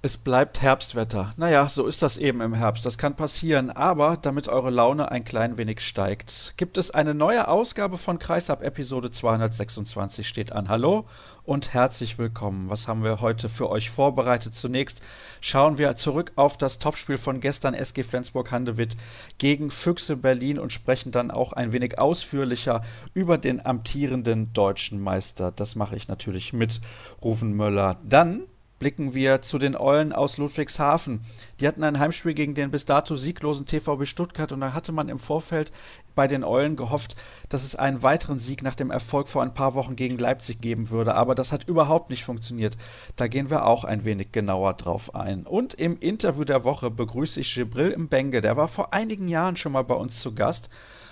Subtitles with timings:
[0.00, 1.34] Es bleibt Herbstwetter.
[1.36, 2.86] Naja, so ist das eben im Herbst.
[2.86, 3.68] Das kann passieren.
[3.68, 8.62] Aber damit eure Laune ein klein wenig steigt, gibt es eine neue Ausgabe von Kreisab
[8.62, 10.68] Episode 226 steht an.
[10.68, 11.08] Hallo
[11.42, 12.70] und herzlich willkommen.
[12.70, 14.54] Was haben wir heute für euch vorbereitet?
[14.54, 15.02] Zunächst
[15.40, 18.96] schauen wir zurück auf das Topspiel von gestern SG Flensburg-Handewitt
[19.38, 22.82] gegen Füchse Berlin und sprechen dann auch ein wenig ausführlicher
[23.14, 25.50] über den amtierenden deutschen Meister.
[25.50, 26.80] Das mache ich natürlich mit
[27.20, 27.98] Ruven Möller.
[28.04, 28.44] Dann
[28.78, 31.20] blicken wir zu den Eulen aus Ludwigshafen.
[31.60, 35.08] Die hatten ein Heimspiel gegen den bis dato sieglosen TVB Stuttgart und da hatte man
[35.08, 35.72] im Vorfeld
[36.14, 37.16] bei den Eulen gehofft,
[37.48, 40.90] dass es einen weiteren Sieg nach dem Erfolg vor ein paar Wochen gegen Leipzig geben
[40.90, 41.14] würde.
[41.14, 42.76] Aber das hat überhaupt nicht funktioniert.
[43.16, 45.46] Da gehen wir auch ein wenig genauer drauf ein.
[45.46, 48.40] Und im Interview der Woche begrüße ich Gibril Mbenge.
[48.40, 50.70] Der war vor einigen Jahren schon mal bei uns zu Gast.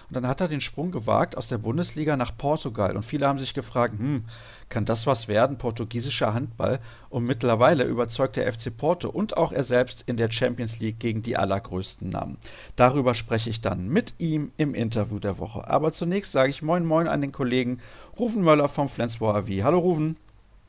[0.08, 2.96] Und dann hat er den Sprung gewagt aus der Bundesliga nach Portugal.
[2.96, 4.24] Und viele haben sich gefragt, hm,
[4.68, 6.78] kann das was werden, portugiesischer Handball?
[7.10, 11.22] Und mittlerweile überzeugt der FC Porto und auch er selbst in der Champions League gegen
[11.22, 12.38] die allergrößten Namen.
[12.76, 15.68] Darüber spreche ich dann mit ihm im Interview der Woche.
[15.68, 17.80] Aber zunächst sage ich Moin Moin an den Kollegen
[18.18, 19.62] Rufen Möller vom Flensburger AV.
[19.62, 20.16] Hallo Rufen.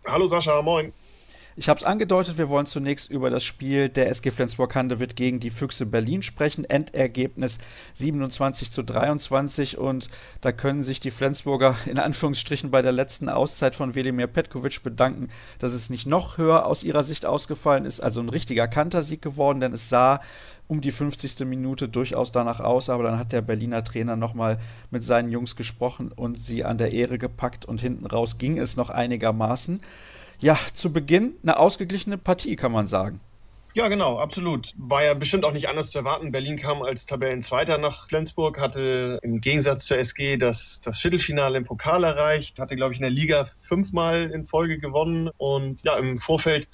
[0.05, 0.93] Hallo Sascha, moin.
[1.59, 5.49] Ich habe es angedeutet, wir wollen zunächst über das Spiel der SG Flensburg-Handewitt gegen die
[5.49, 6.65] Füchse Berlin sprechen.
[6.65, 7.57] Endergebnis
[7.95, 10.07] 27 zu 23 und
[10.41, 15.29] da können sich die Flensburger in Anführungsstrichen bei der letzten Auszeit von Velimir Petkovic bedanken,
[15.57, 18.01] dass es nicht noch höher aus ihrer Sicht ausgefallen ist.
[18.01, 20.21] Also ein richtiger Kantersieg geworden, denn es sah
[20.67, 21.39] um die 50.
[21.47, 24.59] Minute durchaus danach aus, aber dann hat der Berliner Trainer nochmal
[24.91, 28.77] mit seinen Jungs gesprochen und sie an der Ehre gepackt und hinten raus ging es
[28.77, 29.81] noch einigermaßen
[30.39, 33.19] ja, zu Beginn eine ausgeglichene Partie, kann man sagen.
[33.77, 34.73] Ja, genau, absolut.
[34.77, 36.31] War ja bestimmt auch nicht anders zu erwarten.
[36.31, 41.63] Berlin kam als Tabellenzweiter nach Flensburg, hatte im Gegensatz zur SG das, das Viertelfinale im
[41.63, 45.29] Pokal erreicht, hatte, glaube ich, in der Liga fünfmal in Folge gewonnen.
[45.37, 46.67] Und ja, im Vorfeld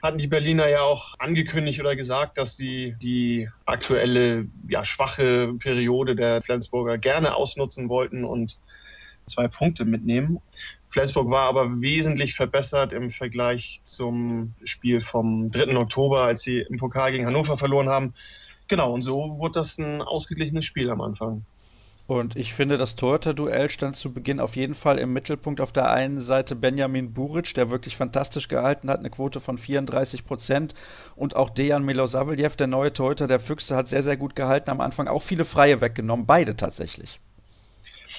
[0.00, 6.14] hatten die Berliner ja auch angekündigt oder gesagt, dass sie die aktuelle ja, schwache Periode
[6.14, 8.58] der Flensburger gerne ausnutzen wollten und
[9.26, 10.40] zwei Punkte mitnehmen.
[10.94, 15.76] Flensburg war aber wesentlich verbessert im Vergleich zum Spiel vom 3.
[15.76, 18.14] Oktober, als sie im Pokal gegen Hannover verloren haben.
[18.68, 21.44] Genau, und so wurde das ein ausgeglichenes Spiel am Anfang.
[22.06, 25.60] Und ich finde, das Torhüter-Duell stand zu Beginn auf jeden Fall im Mittelpunkt.
[25.60, 30.24] Auf der einen Seite Benjamin Buric, der wirklich fantastisch gehalten hat, eine Quote von 34
[30.24, 30.74] Prozent.
[31.16, 34.70] Und auch Dejan Milosavljev, der neue Torhüter der Füchse, hat sehr, sehr gut gehalten.
[34.70, 37.18] Am Anfang auch viele Freie weggenommen, beide tatsächlich.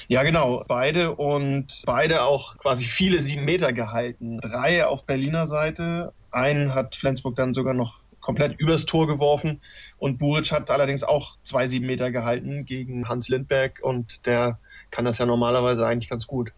[0.07, 4.39] Ja, genau, beide und beide auch quasi viele sieben Meter gehalten.
[4.39, 9.61] Drei auf Berliner Seite, einen hat Flensburg dann sogar noch komplett übers Tor geworfen
[9.97, 14.59] und Buric hat allerdings auch zwei sieben Meter gehalten gegen Hans Lindberg und der
[14.91, 16.51] kann das ja normalerweise eigentlich ganz gut.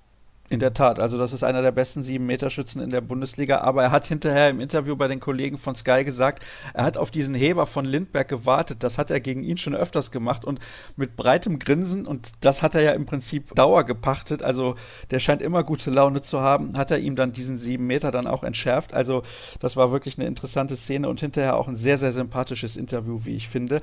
[0.50, 3.60] In der Tat, also das ist einer der besten sieben Meter Schützen in der Bundesliga.
[3.60, 6.42] Aber er hat hinterher im Interview bei den Kollegen von Sky gesagt,
[6.74, 8.82] er hat auf diesen Heber von Lindberg gewartet.
[8.82, 10.60] Das hat er gegen ihn schon öfters gemacht und
[10.96, 14.42] mit breitem Grinsen und das hat er ja im Prinzip Dauer gepachtet.
[14.42, 14.76] Also
[15.12, 16.78] der scheint immer gute Laune zu haben.
[16.78, 18.94] Hat er ihm dann diesen sieben Meter dann auch entschärft.
[18.94, 19.24] Also
[19.60, 23.36] das war wirklich eine interessante Szene und hinterher auch ein sehr sehr sympathisches Interview, wie
[23.36, 23.82] ich finde.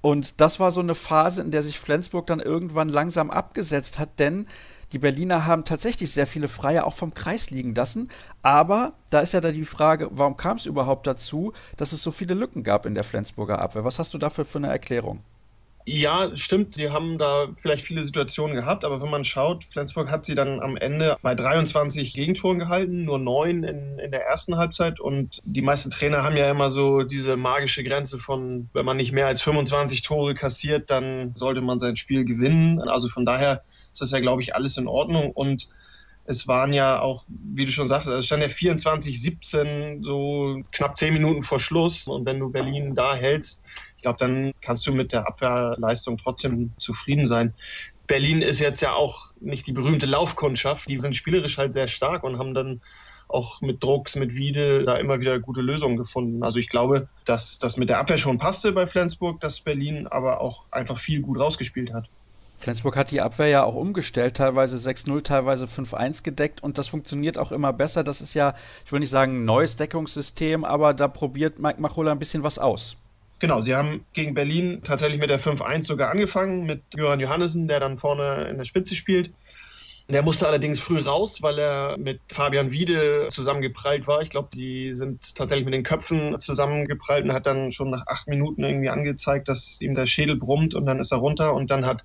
[0.00, 4.18] Und das war so eine Phase, in der sich Flensburg dann irgendwann langsam abgesetzt hat,
[4.18, 4.46] denn
[4.92, 8.08] die Berliner haben tatsächlich sehr viele Freie auch vom Kreis liegen lassen.
[8.42, 12.10] Aber da ist ja da die Frage, warum kam es überhaupt dazu, dass es so
[12.10, 13.84] viele Lücken gab in der Flensburger Abwehr?
[13.84, 15.22] Was hast du dafür für eine Erklärung?
[15.88, 16.74] Ja, stimmt.
[16.74, 20.60] Sie haben da vielleicht viele Situationen gehabt, aber wenn man schaut, Flensburg hat sie dann
[20.60, 24.98] am Ende bei 23 Gegentoren gehalten, nur neun in, in der ersten Halbzeit.
[24.98, 29.12] Und die meisten Trainer haben ja immer so diese magische Grenze von, wenn man nicht
[29.12, 32.80] mehr als 25 Tore kassiert, dann sollte man sein Spiel gewinnen.
[32.80, 33.62] Also von daher
[33.96, 35.30] ist das ja, glaube ich, alles in Ordnung.
[35.30, 35.68] Und
[36.24, 40.96] es waren ja auch, wie du schon sagst, es stand ja 24, 17, so knapp
[40.96, 42.06] zehn Minuten vor Schluss.
[42.06, 43.62] Und wenn du Berlin da hältst,
[43.96, 47.54] ich glaube, dann kannst du mit der Abwehrleistung trotzdem zufrieden sein.
[48.06, 50.88] Berlin ist jetzt ja auch nicht die berühmte Laufkundschaft.
[50.88, 52.82] Die sind spielerisch halt sehr stark und haben dann
[53.28, 56.44] auch mit Drucks, mit Wiede da immer wieder gute Lösungen gefunden.
[56.44, 60.40] Also ich glaube, dass das mit der Abwehr schon passte bei Flensburg, dass Berlin aber
[60.40, 62.08] auch einfach viel gut rausgespielt hat.
[62.58, 67.38] Flensburg hat die Abwehr ja auch umgestellt, teilweise 6-0, teilweise 5-1 gedeckt und das funktioniert
[67.38, 68.02] auch immer besser.
[68.02, 68.54] Das ist ja,
[68.84, 72.58] ich will nicht sagen ein neues Deckungssystem, aber da probiert Mike Machola ein bisschen was
[72.58, 72.96] aus.
[73.38, 77.80] Genau, sie haben gegen Berlin tatsächlich mit der 5-1 sogar angefangen, mit Johann Johannessen, der
[77.80, 79.30] dann vorne in der Spitze spielt.
[80.08, 84.22] Der musste allerdings früh raus, weil er mit Fabian Wiede zusammengeprallt war.
[84.22, 88.28] Ich glaube, die sind tatsächlich mit den Köpfen zusammengeprallt und hat dann schon nach acht
[88.28, 91.84] Minuten irgendwie angezeigt, dass ihm der Schädel brummt und dann ist er runter und dann
[91.84, 92.04] hat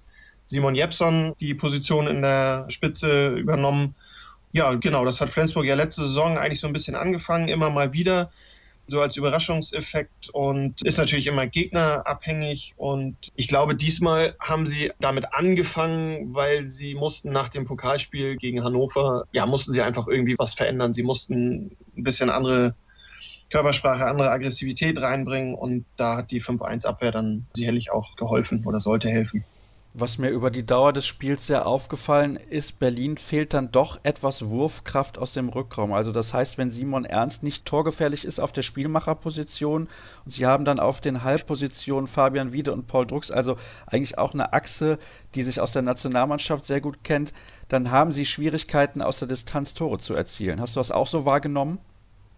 [0.51, 3.95] Simon Jepson die Position in der Spitze übernommen.
[4.51, 7.93] Ja, genau, das hat Flensburg ja letzte Saison eigentlich so ein bisschen angefangen, immer mal
[7.93, 8.29] wieder.
[8.91, 12.73] so als Überraschungseffekt und ist natürlich immer gegnerabhängig.
[12.77, 18.63] Und ich glaube, diesmal haben sie damit angefangen, weil sie mussten nach dem Pokalspiel gegen
[18.63, 20.93] Hannover, ja, mussten sie einfach irgendwie was verändern.
[20.93, 22.75] Sie mussten ein bisschen andere
[23.49, 29.09] Körpersprache, andere Aggressivität reinbringen und da hat die 5-1-Abwehr dann sicherlich auch geholfen oder sollte
[29.09, 29.43] helfen.
[29.93, 34.49] Was mir über die Dauer des Spiels sehr aufgefallen ist, Berlin fehlt dann doch etwas
[34.49, 35.91] Wurfkraft aus dem Rückraum.
[35.91, 39.89] Also das heißt, wenn Simon Ernst nicht torgefährlich ist auf der Spielmacherposition
[40.23, 44.33] und sie haben dann auf den Halbpositionen Fabian Wiede und Paul Drucks, also eigentlich auch
[44.33, 44.97] eine Achse,
[45.35, 47.33] die sich aus der Nationalmannschaft sehr gut kennt,
[47.67, 50.61] dann haben sie Schwierigkeiten aus der Distanz Tore zu erzielen.
[50.61, 51.79] Hast du das auch so wahrgenommen?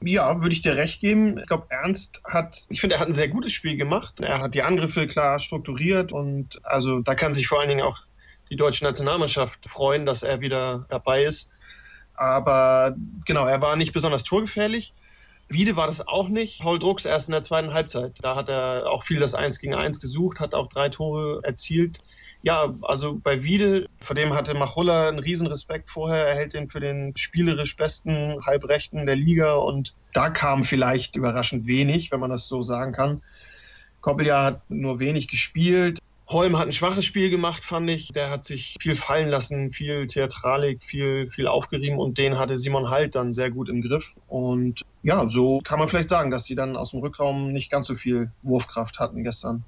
[0.05, 1.37] Ja, würde ich dir recht geben.
[1.37, 4.19] Ich glaube, Ernst hat, ich finde, er hat ein sehr gutes Spiel gemacht.
[4.19, 8.01] Er hat die Angriffe klar strukturiert und also da kann sich vor allen Dingen auch
[8.49, 11.51] die deutsche Nationalmannschaft freuen, dass er wieder dabei ist.
[12.15, 12.95] Aber
[13.25, 14.93] genau, er war nicht besonders torgefährlich.
[15.49, 16.61] Wiede war das auch nicht.
[16.61, 18.17] Paul Drucks erst in der zweiten Halbzeit.
[18.21, 22.01] Da hat er auch viel das Eins gegen Eins gesucht, hat auch drei Tore erzielt.
[22.45, 26.27] Ja, also bei Wiede, vor dem hatte Machulla einen Riesenrespekt vorher.
[26.27, 31.67] Er hält den für den spielerisch besten Halbrechten der Liga und da kam vielleicht überraschend
[31.67, 33.21] wenig, wenn man das so sagen kann.
[34.01, 35.99] Koppeljahr hat nur wenig gespielt.
[36.27, 38.09] Holm hat ein schwaches Spiel gemacht, fand ich.
[38.09, 42.89] Der hat sich viel fallen lassen, viel Theatralik, viel, viel aufgerieben und den hatte Simon
[42.89, 44.17] Halt dann sehr gut im Griff.
[44.27, 47.87] Und ja, so kann man vielleicht sagen, dass sie dann aus dem Rückraum nicht ganz
[47.87, 49.63] so viel Wurfkraft hatten gestern.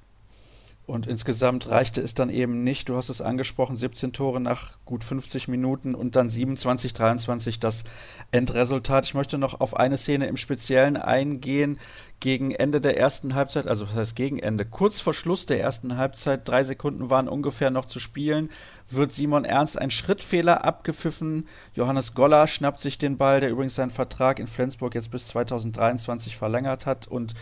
[0.86, 5.02] Und insgesamt reichte es dann eben nicht, du hast es angesprochen, 17 Tore nach gut
[5.02, 7.82] 50 Minuten und dann 27, 23 das
[8.30, 9.04] Endresultat.
[9.04, 11.78] Ich möchte noch auf eine Szene im Speziellen eingehen.
[12.20, 15.98] Gegen Ende der ersten Halbzeit, also das heißt gegen Ende, kurz vor Schluss der ersten
[15.98, 18.48] Halbzeit, drei Sekunden waren ungefähr noch zu spielen,
[18.88, 21.46] wird Simon Ernst ein Schrittfehler abgepfiffen.
[21.74, 26.38] Johannes Goller schnappt sich den Ball, der übrigens seinen Vertrag in Flensburg jetzt bis 2023
[26.38, 27.34] verlängert hat und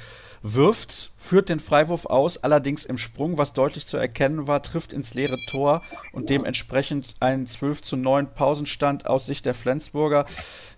[0.44, 5.14] wirft, führt den Freiwurf aus, allerdings im Sprung, was deutlich zu erkennen war, trifft ins
[5.14, 5.82] leere Tor
[6.12, 10.26] und dementsprechend ein 12 zu 9 Pausenstand aus Sicht der Flensburger.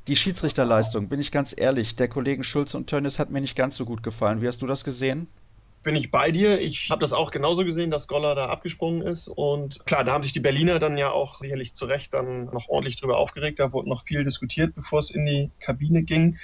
[0.06, 3.76] Die Schiedsrichterleistung, bin ich ganz ehrlich, der Kollegen Schulze und Tönnis hat mir nicht ganz
[3.76, 4.40] so gut gefallen.
[4.40, 5.26] Wie hast du das gesehen?
[5.86, 6.60] bin ich bei dir.
[6.60, 9.28] Ich habe das auch genauso gesehen, dass Goller da abgesprungen ist.
[9.28, 12.68] Und klar, da haben sich die Berliner dann ja auch sicherlich zu Recht dann noch
[12.68, 13.60] ordentlich drüber aufgeregt.
[13.60, 16.38] Da wurde noch viel diskutiert, bevor es in die Kabine ging.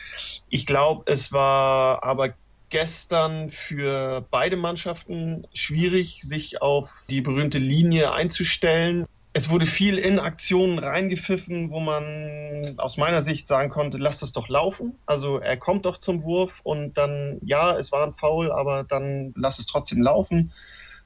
[0.49, 2.35] Ich glaube, es war aber
[2.73, 9.05] gestern für beide Mannschaften schwierig, sich auf die berühmte Linie einzustellen.
[9.35, 14.33] Es wurde viel in Aktionen reingepfiffen, wo man aus meiner Sicht sagen konnte, lass das
[14.33, 14.99] doch laufen.
[15.05, 19.35] Also er kommt doch zum Wurf und dann, ja, es war ein Foul, aber dann
[19.37, 20.53] lass es trotzdem laufen.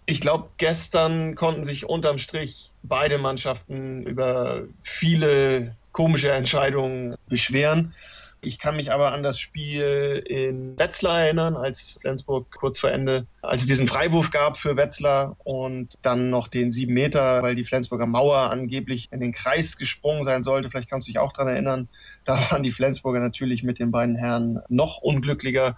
[0.07, 7.93] Ich glaube, gestern konnten sich unterm Strich beide Mannschaften über viele komische Entscheidungen beschweren.
[8.41, 13.27] Ich kann mich aber an das Spiel in Wetzlar erinnern, als Flensburg kurz vor Ende,
[13.43, 17.65] als es diesen Freiwurf gab für Wetzlar und dann noch den sieben Meter, weil die
[17.65, 20.71] Flensburger Mauer angeblich in den Kreis gesprungen sein sollte.
[20.71, 21.89] Vielleicht kannst du dich auch daran erinnern.
[22.25, 25.77] Da waren die Flensburger natürlich mit den beiden Herren noch unglücklicher.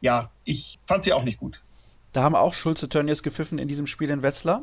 [0.00, 1.60] Ja, ich fand sie auch nicht gut.
[2.12, 4.62] Da haben auch Schulze Tönnies gepfiffen in diesem Spiel in Wetzlar?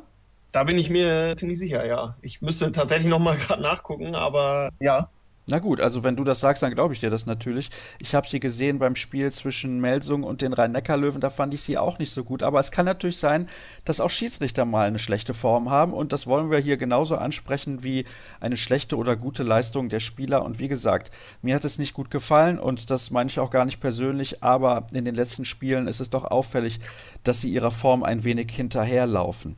[0.53, 2.15] Da bin ich mir ziemlich sicher, ja.
[2.21, 5.09] Ich müsste tatsächlich noch mal gerade nachgucken, aber ja,
[5.45, 7.69] na gut, also wenn du das sagst, dann glaube ich dir das natürlich.
[7.99, 11.77] Ich habe sie gesehen beim Spiel zwischen Melsung und den Rhein-Neckar-Löwen, da fand ich sie
[11.77, 12.43] auch nicht so gut.
[12.43, 13.49] Aber es kann natürlich sein,
[13.83, 17.83] dass auch Schiedsrichter mal eine schlechte Form haben und das wollen wir hier genauso ansprechen
[17.83, 18.05] wie
[18.39, 20.45] eine schlechte oder gute Leistung der Spieler.
[20.45, 23.65] Und wie gesagt, mir hat es nicht gut gefallen und das meine ich auch gar
[23.65, 26.79] nicht persönlich, aber in den letzten Spielen ist es doch auffällig,
[27.23, 29.57] dass sie ihrer Form ein wenig hinterherlaufen.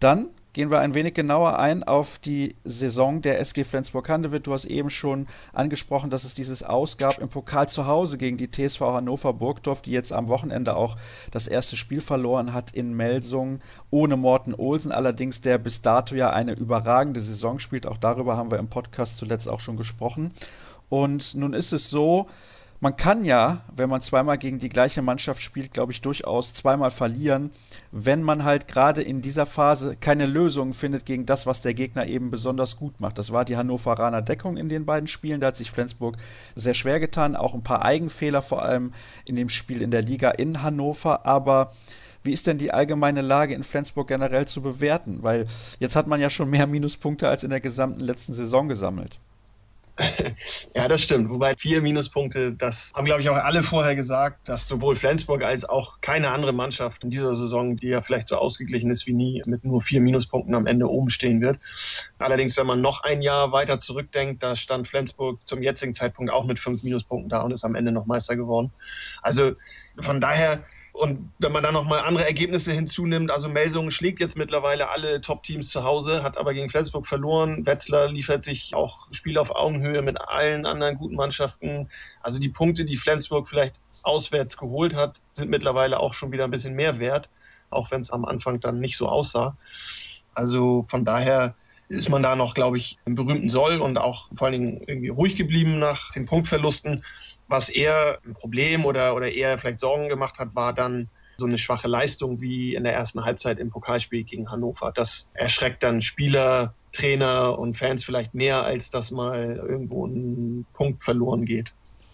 [0.00, 0.28] Dann
[0.58, 4.48] gehen wir ein wenig genauer ein auf die Saison der SG Flensburg-Handewitt.
[4.48, 8.50] Du hast eben schon angesprochen, dass es dieses Ausgab im Pokal zu Hause gegen die
[8.50, 10.96] TSV Hannover Burgdorf, die jetzt am Wochenende auch
[11.30, 13.60] das erste Spiel verloren hat in Melsung,
[13.92, 17.86] ohne Morten Olsen, allerdings der bis dato ja eine überragende Saison spielt.
[17.86, 20.32] Auch darüber haben wir im Podcast zuletzt auch schon gesprochen.
[20.88, 22.26] Und nun ist es so,
[22.80, 26.92] man kann ja, wenn man zweimal gegen die gleiche Mannschaft spielt, glaube ich, durchaus zweimal
[26.92, 27.50] verlieren,
[27.90, 32.06] wenn man halt gerade in dieser Phase keine Lösung findet gegen das, was der Gegner
[32.06, 33.18] eben besonders gut macht.
[33.18, 35.40] Das war die Hannoveraner Deckung in den beiden Spielen.
[35.40, 36.16] Da hat sich Flensburg
[36.54, 37.34] sehr schwer getan.
[37.34, 38.92] Auch ein paar Eigenfehler, vor allem
[39.26, 41.26] in dem Spiel in der Liga in Hannover.
[41.26, 41.72] Aber
[42.22, 45.18] wie ist denn die allgemeine Lage in Flensburg generell zu bewerten?
[45.22, 45.46] Weil
[45.80, 49.18] jetzt hat man ja schon mehr Minuspunkte als in der gesamten letzten Saison gesammelt.
[50.74, 51.28] ja, das stimmt.
[51.30, 55.64] Wobei vier Minuspunkte, das haben, glaube ich, auch alle vorher gesagt, dass sowohl Flensburg als
[55.64, 59.42] auch keine andere Mannschaft in dieser Saison, die ja vielleicht so ausgeglichen ist wie nie,
[59.46, 61.58] mit nur vier Minuspunkten am Ende oben stehen wird.
[62.18, 66.44] Allerdings, wenn man noch ein Jahr weiter zurückdenkt, da stand Flensburg zum jetzigen Zeitpunkt auch
[66.44, 68.72] mit fünf Minuspunkten da und ist am Ende noch Meister geworden.
[69.22, 69.52] Also
[70.00, 70.64] Von daher
[70.98, 75.68] und wenn man dann nochmal andere Ergebnisse hinzunimmt, also Melsungen schlägt jetzt mittlerweile alle Top-Teams
[75.68, 77.64] zu Hause, hat aber gegen Flensburg verloren.
[77.64, 81.88] Wetzlar liefert sich auch Spiel auf Augenhöhe mit allen anderen guten Mannschaften.
[82.20, 86.50] Also die Punkte, die Flensburg vielleicht auswärts geholt hat, sind mittlerweile auch schon wieder ein
[86.50, 87.28] bisschen mehr wert,
[87.70, 89.56] auch wenn es am Anfang dann nicht so aussah.
[90.34, 91.54] Also von daher
[91.88, 95.08] ist man da noch, glaube ich, im berühmten Soll und auch vor allen Dingen irgendwie
[95.08, 97.04] ruhig geblieben nach den Punktverlusten.
[97.48, 101.56] Was eher ein Problem oder, oder eher vielleicht Sorgen gemacht hat, war dann so eine
[101.56, 104.92] schwache Leistung wie in der ersten Halbzeit im Pokalspiel gegen Hannover.
[104.94, 111.04] Das erschreckt dann Spieler, Trainer und Fans vielleicht mehr, als dass mal irgendwo ein Punkt
[111.04, 111.72] verloren geht.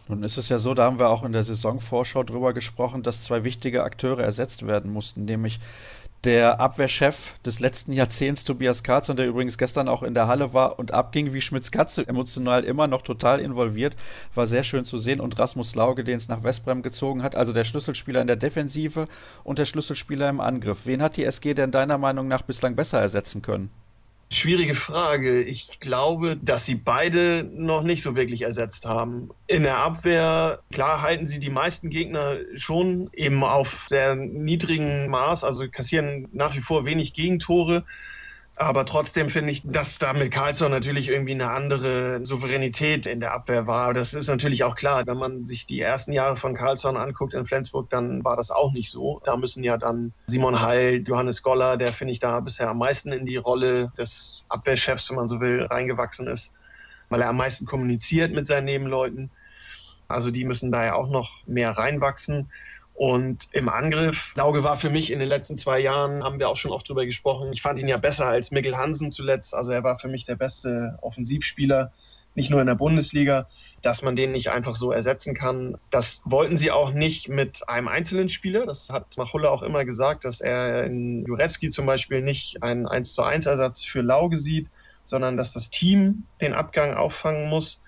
[0.08, 3.24] Nun ist es ja so, da haben wir auch in der Saisonvorschau drüber gesprochen, dass
[3.24, 5.60] zwei wichtige Akteure ersetzt werden mussten, nämlich
[6.24, 10.78] der Abwehrchef des letzten Jahrzehnts, Tobias Karlsson, der übrigens gestern auch in der Halle war
[10.78, 13.94] und abging wie Schmitz Katze, emotional immer noch total involviert,
[14.34, 15.20] war sehr schön zu sehen.
[15.20, 19.06] Und Rasmus Lauge, den es nach Westbrem gezogen hat, also der Schlüsselspieler in der Defensive
[19.44, 20.86] und der Schlüsselspieler im Angriff.
[20.86, 23.70] Wen hat die SG denn deiner Meinung nach bislang besser ersetzen können?
[24.30, 25.42] Schwierige Frage.
[25.42, 29.30] Ich glaube, dass sie beide noch nicht so wirklich ersetzt haben.
[29.46, 35.44] In der Abwehr, klar, halten sie die meisten Gegner schon eben auf sehr niedrigen Maß,
[35.44, 37.84] also kassieren nach wie vor wenig Gegentore.
[38.56, 43.34] Aber trotzdem finde ich, dass da mit Karlsson natürlich irgendwie eine andere Souveränität in der
[43.34, 43.92] Abwehr war.
[43.94, 45.04] Das ist natürlich auch klar.
[45.06, 48.72] Wenn man sich die ersten Jahre von Karlsson anguckt in Flensburg, dann war das auch
[48.72, 49.20] nicht so.
[49.24, 53.10] Da müssen ja dann Simon Heil, Johannes Goller, der finde ich da bisher am meisten
[53.10, 56.54] in die Rolle des Abwehrchefs, wenn man so will, reingewachsen ist,
[57.08, 59.30] weil er am meisten kommuniziert mit seinen Nebenleuten.
[60.06, 62.50] Also die müssen da ja auch noch mehr reinwachsen.
[62.94, 66.56] Und im Angriff, Lauge war für mich in den letzten zwei Jahren, haben wir auch
[66.56, 69.52] schon oft drüber gesprochen, ich fand ihn ja besser als Mikkel Hansen zuletzt.
[69.54, 71.92] Also er war für mich der beste Offensivspieler,
[72.36, 73.48] nicht nur in der Bundesliga,
[73.82, 75.76] dass man den nicht einfach so ersetzen kann.
[75.90, 78.64] Das wollten sie auch nicht mit einem einzelnen Spieler.
[78.64, 83.12] Das hat Machulla auch immer gesagt, dass er in Jurecki zum Beispiel nicht einen 1
[83.12, 84.68] zu 1 Ersatz für Lauge sieht,
[85.04, 87.82] sondern dass das Team den Abgang auffangen muss.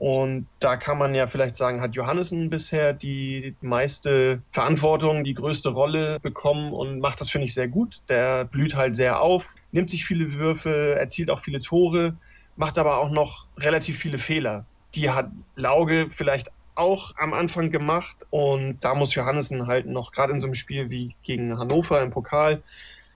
[0.00, 5.68] Und da kann man ja vielleicht sagen, hat Johannessen bisher die meiste Verantwortung, die größte
[5.68, 8.00] Rolle bekommen und macht das, finde ich, sehr gut.
[8.08, 12.16] Der blüht halt sehr auf, nimmt sich viele Würfe, erzielt auch viele Tore,
[12.56, 14.64] macht aber auch noch relativ viele Fehler.
[14.94, 20.32] Die hat Lauge vielleicht auch am Anfang gemacht und da muss Johannessen halt noch, gerade
[20.32, 22.62] in so einem Spiel wie gegen Hannover im Pokal,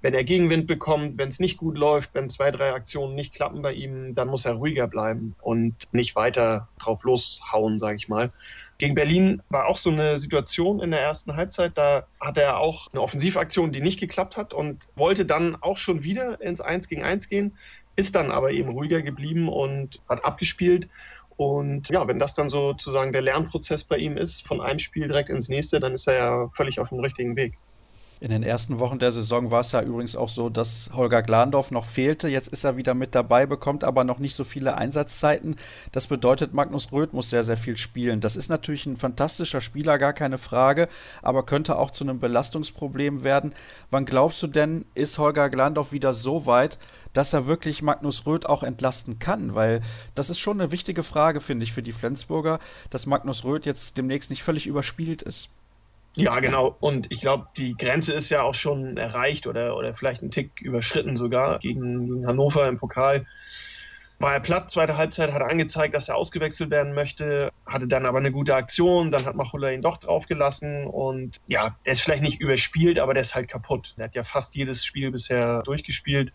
[0.04, 3.62] wenn er Gegenwind bekommt, wenn es nicht gut läuft, wenn zwei, drei Aktionen nicht klappen
[3.62, 8.30] bei ihm, dann muss er ruhiger bleiben und nicht weiter drauf loshauen, sage ich mal.
[8.76, 11.78] Gegen Berlin war auch so eine Situation in der ersten Halbzeit.
[11.78, 16.04] Da hatte er auch eine Offensivaktion, die nicht geklappt hat und wollte dann auch schon
[16.04, 17.56] wieder ins 1 gegen 1 gehen,
[17.96, 20.86] ist dann aber eben ruhiger geblieben und hat abgespielt.
[21.38, 25.30] Und ja, wenn das dann sozusagen der Lernprozess bei ihm ist, von einem Spiel direkt
[25.30, 27.54] ins nächste, dann ist er ja völlig auf dem richtigen Weg.
[28.24, 31.70] In den ersten Wochen der Saison war es ja übrigens auch so, dass Holger Glandorf
[31.70, 32.26] noch fehlte.
[32.26, 35.56] Jetzt ist er wieder mit dabei, bekommt aber noch nicht so viele Einsatzzeiten.
[35.92, 38.22] Das bedeutet, Magnus Röth muss sehr, sehr viel spielen.
[38.22, 40.88] Das ist natürlich ein fantastischer Spieler, gar keine Frage,
[41.20, 43.52] aber könnte auch zu einem Belastungsproblem werden.
[43.90, 46.78] Wann glaubst du denn, ist Holger Glandorf wieder so weit,
[47.12, 49.54] dass er wirklich Magnus Röth auch entlasten kann?
[49.54, 49.82] Weil
[50.14, 53.98] das ist schon eine wichtige Frage, finde ich, für die Flensburger, dass Magnus Röth jetzt
[53.98, 55.50] demnächst nicht völlig überspielt ist.
[56.16, 56.76] Ja, genau.
[56.80, 60.60] Und ich glaube, die Grenze ist ja auch schon erreicht oder, oder vielleicht ein Tick
[60.60, 63.26] überschritten sogar gegen Hannover im Pokal.
[64.20, 68.06] War er platt, zweite Halbzeit, hat er angezeigt, dass er ausgewechselt werden möchte, hatte dann
[68.06, 72.22] aber eine gute Aktion, dann hat Machula ihn doch draufgelassen und ja, er ist vielleicht
[72.22, 73.94] nicht überspielt, aber der ist halt kaputt.
[73.96, 76.32] Er hat ja fast jedes Spiel bisher durchgespielt.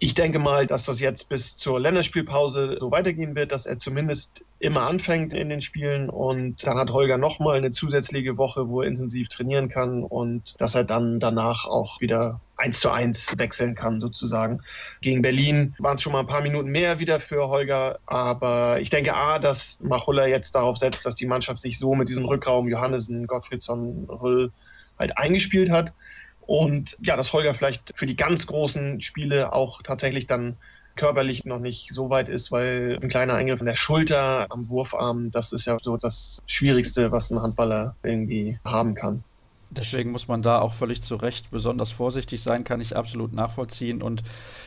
[0.00, 4.44] Ich denke mal, dass das jetzt bis zur Länderspielpause so weitergehen wird, dass er zumindest
[4.58, 8.88] immer anfängt in den Spielen und dann hat Holger nochmal eine zusätzliche Woche, wo er
[8.88, 14.00] intensiv trainieren kann und dass er dann danach auch wieder eins zu eins wechseln kann
[14.00, 14.60] sozusagen.
[15.00, 18.90] Gegen Berlin waren es schon mal ein paar Minuten mehr wieder für Holger, aber ich
[18.90, 22.68] denke A, dass Machulla jetzt darauf setzt, dass die Mannschaft sich so mit diesem Rückraum
[22.68, 24.50] Johannessen, Gottfriedsson, Röll
[24.98, 25.92] halt eingespielt hat
[26.46, 30.56] und ja, dass Holger vielleicht für die ganz großen Spiele auch tatsächlich dann
[30.96, 35.30] körperlich noch nicht so weit ist, weil ein kleiner Eingriff in der Schulter am Wurfarm,
[35.30, 39.24] das ist ja so das Schwierigste, was ein Handballer irgendwie haben kann.
[39.70, 44.02] Deswegen muss man da auch völlig zu Recht besonders vorsichtig sein, kann ich absolut nachvollziehen.
[44.02, 44.22] Und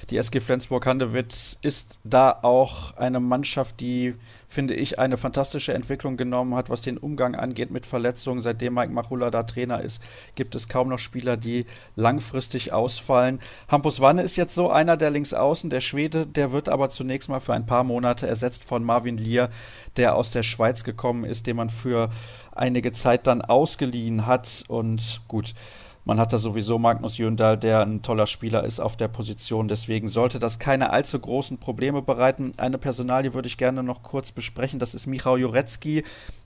[0.10, 4.16] die SG Flensburg-Handewitt ist da auch eine Mannschaft, die
[4.58, 8.42] finde ich, eine fantastische Entwicklung genommen hat, was den Umgang angeht mit Verletzungen.
[8.42, 10.02] Seitdem Mike Machula da Trainer ist,
[10.34, 13.38] gibt es kaum noch Spieler, die langfristig ausfallen.
[13.68, 17.40] Hampus Wanne ist jetzt so einer der Linksaußen, der Schwede, der wird aber zunächst mal
[17.40, 19.52] für ein paar Monate ersetzt von Marvin Lier,
[19.96, 22.10] der aus der Schweiz gekommen ist, den man für
[22.52, 24.64] einige Zeit dann ausgeliehen hat.
[24.70, 25.54] Und gut,
[26.08, 29.68] man hat da sowieso Magnus Jöndal, der ein toller Spieler ist auf der Position.
[29.68, 32.54] Deswegen sollte das keine allzu großen Probleme bereiten.
[32.56, 34.80] Eine Personalie würde ich gerne noch kurz besprechen.
[34.80, 36.06] Das ist Michał Jurecki.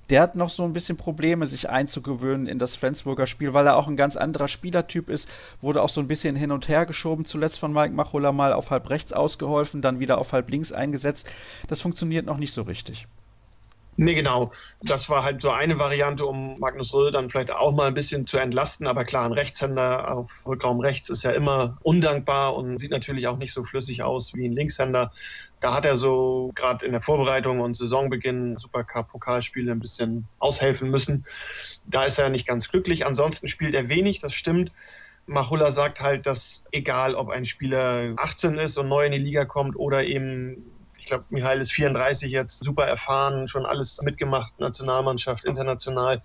[0.10, 3.78] Der hat noch so ein bisschen Probleme, sich einzugewöhnen in das Flensburger Spiel, weil er
[3.78, 5.30] auch ein ganz anderer Spielertyp ist.
[5.62, 7.24] Wurde auch so ein bisschen hin und her geschoben.
[7.24, 11.32] Zuletzt von Mike Machulla mal auf halb rechts ausgeholfen, dann wieder auf halb links eingesetzt.
[11.68, 13.06] Das funktioniert noch nicht so richtig.
[13.98, 14.52] Nee, genau.
[14.82, 18.26] Das war halt so eine Variante, um Magnus Röhl dann vielleicht auch mal ein bisschen
[18.26, 18.88] zu entlasten.
[18.88, 23.38] Aber klar, ein Rechtshänder auf Rückraum rechts ist ja immer undankbar und sieht natürlich auch
[23.38, 25.12] nicht so flüssig aus wie ein Linkshänder.
[25.60, 31.26] Da hat er so gerade in der Vorbereitung und Saisonbeginn Supercup-Pokalspiele ein bisschen aushelfen müssen.
[31.86, 33.06] Da ist er nicht ganz glücklich.
[33.06, 34.72] Ansonsten spielt er wenig, das stimmt.
[35.28, 39.46] Machulla sagt halt, dass egal, ob ein Spieler 18 ist und neu in die Liga
[39.46, 40.71] kommt oder eben
[41.02, 46.22] ich glaube, Michael ist 34 jetzt, super erfahren, schon alles mitgemacht, Nationalmannschaft, international.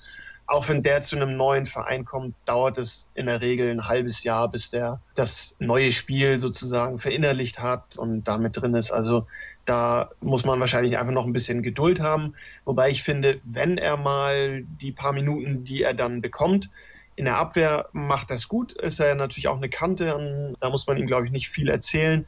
[0.46, 4.22] Auch wenn der zu einem neuen Verein kommt, dauert es in der Regel ein halbes
[4.22, 8.90] Jahr, bis der das neue Spiel sozusagen verinnerlicht hat und damit drin ist.
[8.90, 9.26] Also
[9.64, 12.34] da muss man wahrscheinlich einfach noch ein bisschen Geduld haben.
[12.66, 16.68] Wobei ich finde, wenn er mal die paar Minuten, die er dann bekommt,
[17.16, 20.54] in der Abwehr macht das gut, ist er natürlich auch eine Kante.
[20.60, 22.26] Da muss man ihm, glaube ich, nicht viel erzählen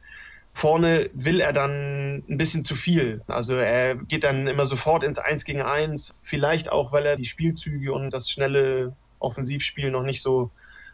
[0.59, 3.23] vorne will er dann ein bisschen zu viel.
[3.29, 6.17] Also er geht dann immer sofort ins Eins gegen Eins.
[6.25, 10.51] Vielleicht auch, weil er die Spielzüge und das schnelle Offensivspiel noch nicht so,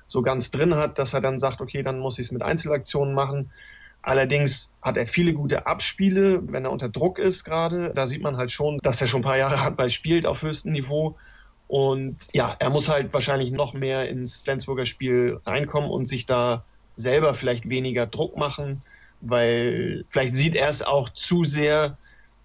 [0.07, 3.15] so ganz drin hat, dass er dann sagt, okay, dann muss ich es mit Einzelaktionen
[3.15, 3.51] machen.
[4.03, 7.91] Allerdings hat er viele gute Abspiele, wenn er unter Druck ist gerade.
[7.95, 10.73] Da sieht man halt schon, dass er schon ein paar Jahre Handball spielt auf höchstem
[10.73, 11.17] Niveau.
[11.69, 16.67] Und ja, er muss halt wahrscheinlich noch mehr ins Flensburger Spiel reinkommen und sich da
[16.97, 18.83] selber vielleicht weniger Druck machen
[19.25, 21.97] weil vielleicht sieht er es auch zu sehr,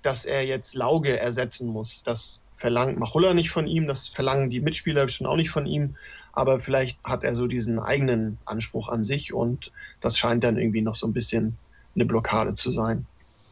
[0.02, 2.04] dass er jetzt Lauge ersetzen muss.
[2.04, 5.96] Das verlangt Machulla nicht von ihm, das verlangen die Mitspieler schon auch nicht von ihm,
[6.34, 9.72] aber vielleicht hat er so diesen eigenen Anspruch an sich und
[10.02, 11.58] das scheint dann irgendwie noch so ein bisschen
[11.96, 13.06] eine Blockade zu sein.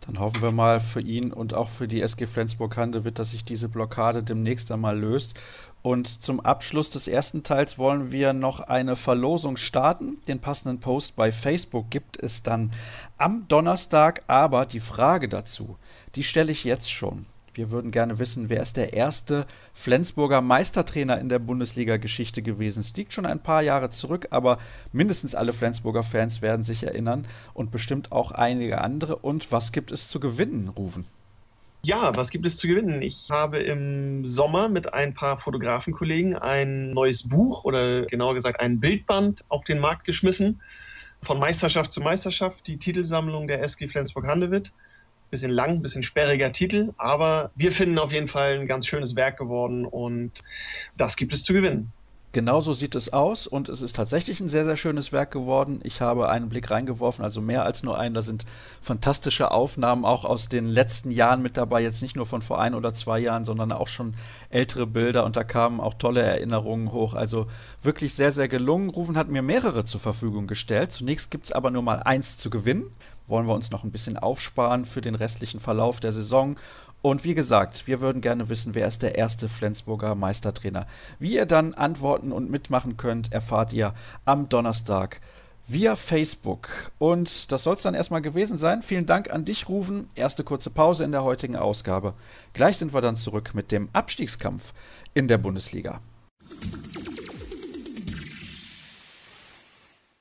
[0.08, 3.68] Dann hoffen wir mal für ihn und auch für die SG Flensburg-Handewitt, dass sich diese
[3.68, 5.34] Blockade demnächst einmal löst.
[5.88, 10.18] Und zum Abschluss des ersten Teils wollen wir noch eine Verlosung starten.
[10.28, 12.74] Den passenden Post bei Facebook gibt es dann
[13.18, 15.78] am Donnerstag, aber die Frage dazu,
[16.16, 17.26] die stelle ich jetzt schon.
[17.54, 22.82] Wir würden gerne wissen, wer ist der erste Flensburger Meistertrainer in der Bundesliga-Geschichte gewesen.
[22.82, 24.58] Es liegt schon ein paar Jahre zurück, aber
[24.92, 29.16] mindestens alle Flensburger Fans werden sich erinnern und bestimmt auch einige andere.
[29.16, 31.06] Und was gibt es zu gewinnen, Rufen?
[31.84, 33.02] Ja, was gibt es zu gewinnen?
[33.02, 38.80] Ich habe im Sommer mit ein paar Fotografenkollegen ein neues Buch oder genauer gesagt ein
[38.80, 40.62] Bildband auf den Markt geschmissen.
[41.22, 44.74] Von Meisterschaft zu Meisterschaft, die Titelsammlung der SG Flensburg-Handewitt
[45.30, 49.38] bisschen lang, bisschen sperriger Titel, aber wir finden auf jeden Fall ein ganz schönes Werk
[49.38, 50.42] geworden und
[50.96, 51.92] das gibt es zu gewinnen.
[52.38, 55.80] Genauso sieht es aus und es ist tatsächlich ein sehr, sehr schönes Werk geworden.
[55.82, 58.14] Ich habe einen Blick reingeworfen, also mehr als nur einen.
[58.14, 58.46] Da sind
[58.80, 61.82] fantastische Aufnahmen auch aus den letzten Jahren mit dabei.
[61.82, 64.14] Jetzt nicht nur von vor ein oder zwei Jahren, sondern auch schon
[64.52, 67.16] ältere Bilder und da kamen auch tolle Erinnerungen hoch.
[67.16, 67.48] Also
[67.82, 68.92] wirklich sehr, sehr gelungen.
[68.92, 70.92] Rufen hat mir mehrere zur Verfügung gestellt.
[70.92, 72.92] Zunächst gibt es aber nur mal eins zu gewinnen
[73.28, 76.56] wollen wir uns noch ein bisschen aufsparen für den restlichen Verlauf der Saison.
[77.02, 80.88] Und wie gesagt, wir würden gerne wissen, wer ist der erste Flensburger Meistertrainer.
[81.20, 83.94] Wie ihr dann antworten und mitmachen könnt, erfahrt ihr
[84.26, 85.22] am Donnerstag
[85.68, 86.70] via Facebook.
[86.98, 88.82] Und das soll es dann erstmal gewesen sein.
[88.82, 90.08] Vielen Dank an dich, Rufen.
[90.16, 92.14] Erste kurze Pause in der heutigen Ausgabe.
[92.54, 94.74] Gleich sind wir dann zurück mit dem Abstiegskampf
[95.14, 96.02] in der Bundesliga.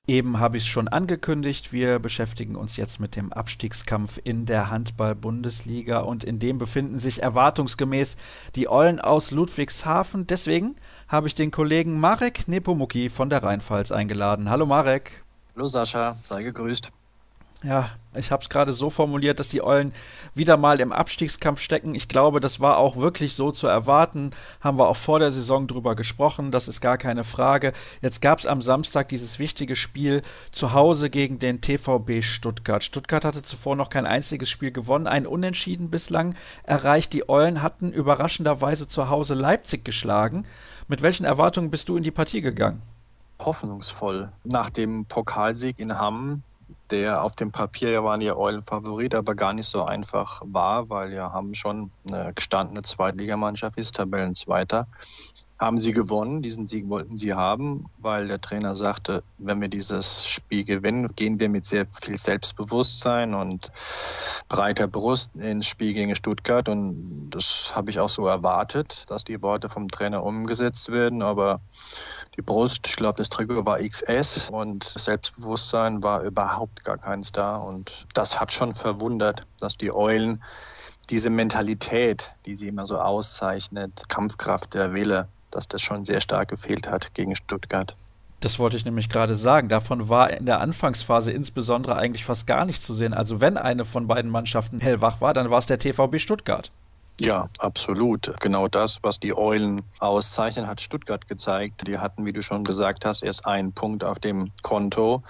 [0.09, 4.71] Eben habe ich es schon angekündigt, wir beschäftigen uns jetzt mit dem Abstiegskampf in der
[4.71, 8.17] Handball-Bundesliga und in dem befinden sich erwartungsgemäß
[8.55, 10.29] die Eulen aus Ludwigshafen.
[10.29, 10.77] Deswegen
[11.09, 14.49] habe ich den Kollegen Marek Nepomuki von der Rheinpfalz eingeladen.
[14.49, 15.25] Hallo Marek.
[15.57, 16.93] Hallo Sascha, sei gegrüßt
[17.63, 19.93] ja, ich habe es gerade so formuliert, dass die Eulen
[20.35, 21.95] wieder mal im Abstiegskampf stecken.
[21.95, 24.31] Ich glaube, das war auch wirklich so zu erwarten.
[24.61, 26.51] Haben wir auch vor der Saison drüber gesprochen.
[26.51, 27.73] Das ist gar keine Frage.
[28.03, 32.83] Jetzt gab es am Samstag dieses wichtige Spiel zu Hause gegen den TVB Stuttgart.
[32.83, 37.13] Stuttgart hatte zuvor noch kein einziges Spiel gewonnen, ein Unentschieden bislang erreicht.
[37.13, 40.47] Die Eulen hatten überraschenderweise zu Hause Leipzig geschlagen.
[40.89, 42.83] Mit welchen Erwartungen bist du in die Partie gegangen?
[43.41, 44.33] Hoffnungsvoll.
[44.45, 46.43] Nach dem Pokalsieg in Hamm
[46.91, 50.89] der auf dem Papier ja waren ja Eulen Favorit, aber gar nicht so einfach war,
[50.89, 54.87] weil ja haben schon eine gestandene Zweitligamannschaft ist, Tabellenzweiter
[55.59, 56.43] haben sie gewonnen.
[56.43, 61.41] Diesen Sieg wollten sie haben, weil der Trainer sagte, wenn wir dieses Spiel gewinnen, gehen
[61.41, 63.71] wir mit sehr viel Selbstbewusstsein und
[64.49, 66.69] breiter Brust ins Spiel gegen Stuttgart.
[66.69, 71.23] Und das habe ich auch so erwartet, dass die Worte vom Trainer umgesetzt werden.
[71.23, 71.61] Aber
[72.37, 77.57] die Brust, ich glaube, das Trikot war XS und Selbstbewusstsein war überhaupt gar keins da.
[77.57, 80.43] Und das hat schon verwundert, dass die Eulen
[81.09, 86.49] diese Mentalität, die sie immer so auszeichnet, Kampfkraft, der Wille, dass das schon sehr stark
[86.51, 87.97] gefehlt hat gegen Stuttgart.
[88.41, 89.69] Das wollte ich nämlich gerade sagen.
[89.69, 93.15] Davon war in der Anfangsphase insbesondere eigentlich fast gar nichts zu sehen.
[93.15, 96.71] Also wenn eine von beiden Mannschaften hellwach war, dann war es der TVB Stuttgart.
[97.19, 98.35] Ja, absolut.
[98.41, 101.89] Genau das, was die Eulen auszeichnen, hat Stuttgart gezeigt.
[101.89, 105.23] Die hatten, wie du schon gesagt hast, erst einen Punkt auf dem Konto,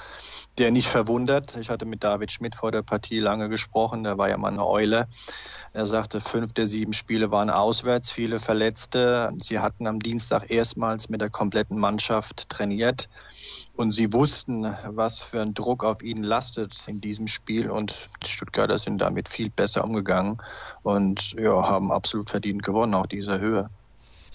[0.59, 1.57] der nicht verwundert.
[1.57, 4.05] Ich hatte mit David Schmidt vor der Partie lange gesprochen.
[4.05, 5.07] Der war ja mal eine Eule.
[5.73, 9.31] Er sagte, fünf der sieben Spiele waren auswärts, viele Verletzte.
[9.39, 13.09] Sie hatten am Dienstag erstmals mit der kompletten Mannschaft trainiert.
[13.77, 17.71] Und sie wussten, was für ein Druck auf ihnen lastet in diesem Spiel.
[17.71, 20.39] Und die Stuttgarter sind damit viel besser umgegangen
[20.83, 23.69] und ja, haben absolut verdient gewonnen, auch dieser Höhe.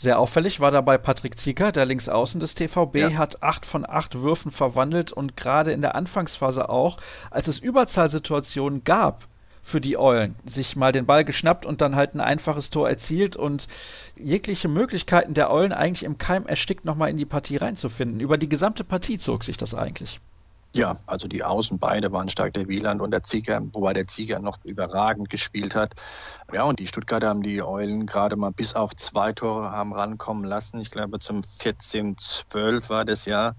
[0.01, 3.13] Sehr auffällig war dabei Patrick Zieker, der Linksaußen des TVB, ja.
[3.19, 6.97] hat acht von acht Würfen verwandelt und gerade in der Anfangsphase auch,
[7.29, 9.27] als es Überzahlsituationen gab,
[9.61, 10.33] für die Eulen.
[10.43, 13.67] Sich mal den Ball geschnappt und dann halt ein einfaches Tor erzielt und
[14.17, 18.21] jegliche Möglichkeiten der Eulen eigentlich im Keim erstickt, nochmal in die Partie reinzufinden.
[18.21, 20.19] Über die gesamte Partie zog sich das eigentlich.
[20.73, 24.39] Ja, also die Außen beide waren stark, der Wieland und der Zieger, wobei der Zieger
[24.39, 25.95] noch überragend gespielt hat.
[26.53, 30.45] Ja, und die Stuttgarter haben die Eulen gerade mal bis auf zwei Tore haben rankommen
[30.45, 30.79] lassen.
[30.79, 33.53] Ich glaube, zum 14-12 war das ja.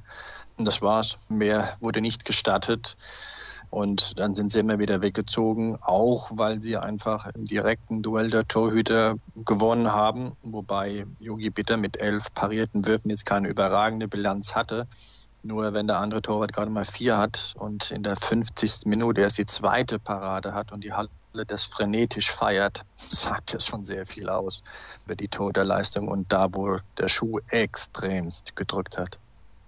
[0.56, 1.18] Und das war's.
[1.28, 2.96] Mehr wurde nicht gestattet.
[3.68, 8.46] Und dann sind sie immer wieder weggezogen, auch weil sie einfach im direkten Duell der
[8.46, 14.86] Torhüter gewonnen haben, wobei Yogi Bitter mit elf parierten Würfen jetzt keine überragende Bilanz hatte.
[15.44, 18.86] Nur wenn der andere Torwart gerade mal vier hat und in der 50.
[18.86, 21.10] Minute erst die zweite Parade hat und die Halle
[21.46, 24.62] das frenetisch feiert, sagt das schon sehr viel aus
[25.04, 29.18] über die Torhüterleistung und da, wo der Schuh extremst gedrückt hat.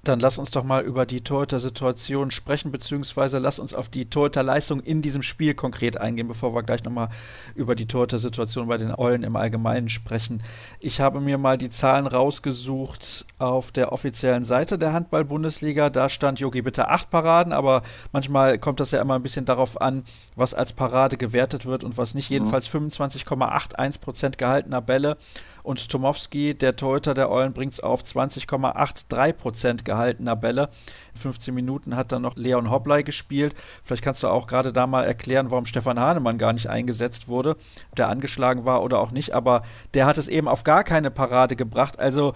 [0.05, 4.81] Dann lass uns doch mal über die Torhüter-Situation sprechen, beziehungsweise lass uns auf die Torhüter-Leistung
[4.81, 7.09] in diesem Spiel konkret eingehen, bevor wir gleich nochmal
[7.55, 10.43] über die Torhüter-Situation bei den Eulen im Allgemeinen sprechen.
[10.79, 15.90] Ich habe mir mal die Zahlen rausgesucht auf der offiziellen Seite der Handball-Bundesliga.
[15.90, 19.81] Da stand Yogi bitte acht Paraden, aber manchmal kommt das ja immer ein bisschen darauf
[19.81, 20.05] an,
[20.37, 22.31] was als Parade gewertet wird und was nicht.
[22.31, 22.35] Mhm.
[22.35, 25.17] Jedenfalls 25,81 Prozent gehaltener Bälle
[25.64, 30.68] und Tomowski, der Torhüter der Eulen, bringt es auf 20,83 Prozent gehaltener Bälle.
[31.14, 33.55] 15 Minuten hat dann noch Leon Hobley gespielt.
[33.83, 37.57] Vielleicht kannst du auch gerade da mal erklären, warum Stefan Hahnemann gar nicht eingesetzt wurde,
[37.90, 39.62] ob der angeschlagen war oder auch nicht, aber
[39.94, 41.98] der hat es eben auf gar keine Parade gebracht.
[41.98, 42.35] Also,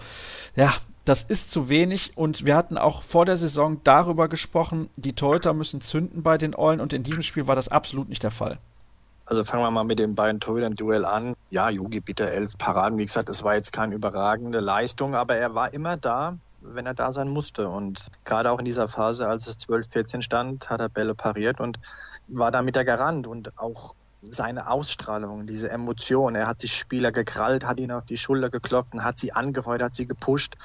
[0.55, 0.73] ja,
[1.05, 5.53] das ist zu wenig und wir hatten auch vor der Saison darüber gesprochen, die Torhüter
[5.53, 8.57] müssen zünden bei den Eulen und in diesem Spiel war das absolut nicht der Fall.
[9.29, 11.35] Also fangen wir mal mit den beiden Torhütern Duell an.
[11.51, 12.97] Ja, Yogi bitte elf Paraden.
[12.97, 16.95] Wie gesagt, es war jetzt keine überragende Leistung, aber er war immer da, wenn er
[16.95, 17.69] da sein musste.
[17.69, 21.59] Und gerade auch in dieser Phase, als es 12, 14 stand, hat er Bälle pariert
[21.59, 21.79] und
[22.27, 26.33] war damit der Garant und auch seine Ausstrahlung, diese Emotion.
[26.33, 29.83] Er hat die Spieler gekrallt, hat ihnen auf die Schulter geklopft und hat sie angefeuert,
[29.83, 30.55] hat sie gepusht.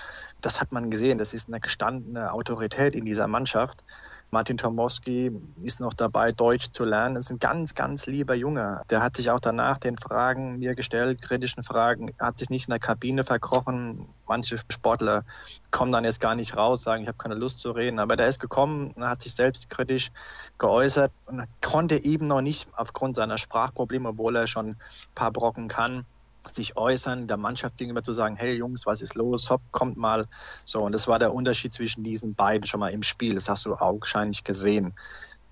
[0.41, 1.19] Das hat man gesehen.
[1.19, 3.85] Das ist eine gestandene Autorität in dieser Mannschaft.
[4.31, 7.15] Martin Tomowski ist noch dabei, Deutsch zu lernen.
[7.15, 8.83] Das ist ein ganz, ganz lieber Junge.
[8.91, 12.73] Der hat sich auch danach den Fragen mir gestellt, kritischen Fragen, hat sich nicht in
[12.73, 14.09] der Kabine verkrochen.
[14.27, 15.25] Manche Sportler
[15.71, 17.99] kommen dann jetzt gar nicht raus, sagen, ich habe keine Lust zu reden.
[17.99, 20.11] Aber der ist gekommen und hat sich selbstkritisch
[20.59, 24.77] geäußert und konnte eben noch nicht aufgrund seiner Sprachprobleme, obwohl er schon ein
[25.15, 26.07] paar Brocken kann,
[26.53, 29.51] sich äußern, der Mannschaft gegenüber zu sagen, hey Jungs, was ist los?
[29.51, 30.25] Hopp, kommt mal.
[30.65, 33.35] So, und das war der Unterschied zwischen diesen beiden schon mal im Spiel.
[33.35, 34.95] Das hast du augenscheinlich gesehen.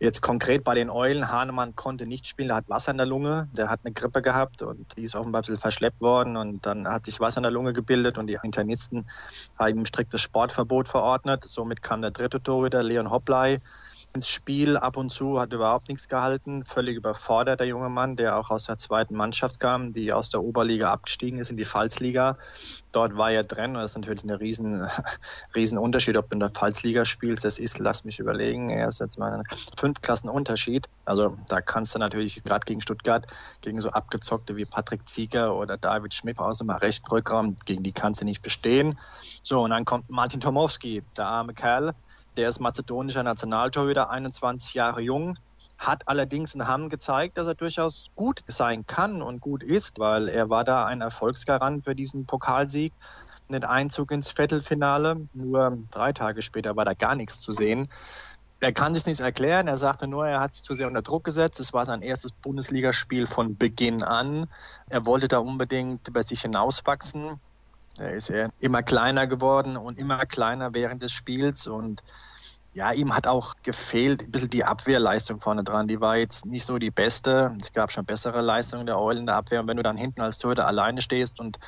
[0.03, 3.49] Jetzt konkret bei den Eulen, Hahnemann konnte nicht spielen, der hat Wasser in der Lunge,
[3.53, 6.89] der hat eine Grippe gehabt und die ist offenbar ein bisschen verschleppt worden und dann
[6.89, 9.07] hat sich Wasser in der Lunge gebildet und die Internisten
[9.57, 11.45] haben ihm striktes Sportverbot verordnet.
[11.45, 13.61] Somit kam der dritte Torhüter, Leon Hoppley,
[14.15, 18.37] ins Spiel ab und zu, hat überhaupt nichts gehalten, völlig überfordert der junge Mann, der
[18.37, 22.37] auch aus der zweiten Mannschaft kam, die aus der Oberliga abgestiegen ist in die Pfalzliga.
[22.93, 24.87] Dort war er drin und das ist natürlich ein riesen,
[25.55, 27.45] riesen Unterschied, ob du in der Pfalzliga spielst.
[27.45, 29.45] Das ist, lass mich überlegen, er ist jetzt mal ein
[29.79, 30.89] fünf Klassen Unterschied.
[31.07, 33.27] Also da kannst du natürlich gerade gegen Stuttgart,
[33.63, 37.93] gegen so abgezockte wie Patrick Zieger oder David Schmidt aus dem rechten Rückraum, gegen die
[37.93, 38.99] kannst du nicht bestehen.
[39.43, 41.95] So, und dann kommt Martin Tomowski, der arme Kerl,
[42.37, 45.39] Der ist mazedonischer Nationaltorhüter, 21 Jahre jung,
[45.77, 50.29] hat allerdings in Hamm gezeigt, dass er durchaus gut sein kann und gut ist, weil
[50.29, 52.93] er war da ein Erfolgsgarant für diesen Pokalsieg.
[53.51, 55.29] Den Einzug ins Viertelfinale.
[55.35, 57.89] Nur drei Tage später war da gar nichts zu sehen.
[58.61, 59.69] Er kann sich nichts erklären.
[59.69, 61.61] Er sagte nur, er hat sich zu sehr unter Druck gesetzt.
[61.61, 64.47] Es war sein erstes Bundesligaspiel von Beginn an.
[64.89, 67.41] Er wollte da unbedingt über sich hinauswachsen.
[67.99, 72.03] Er ist er immer kleiner geworden und immer kleiner während des Spiels und
[72.75, 75.89] ja, ihm hat auch gefehlt ein bisschen die Abwehrleistung vorne dran.
[75.89, 77.55] Die war jetzt nicht so die beste.
[77.61, 79.61] Es gab schon bessere Leistungen der Eulen in der Abwehr.
[79.61, 81.59] Und wenn du dann hinten als Torhüter alleine stehst und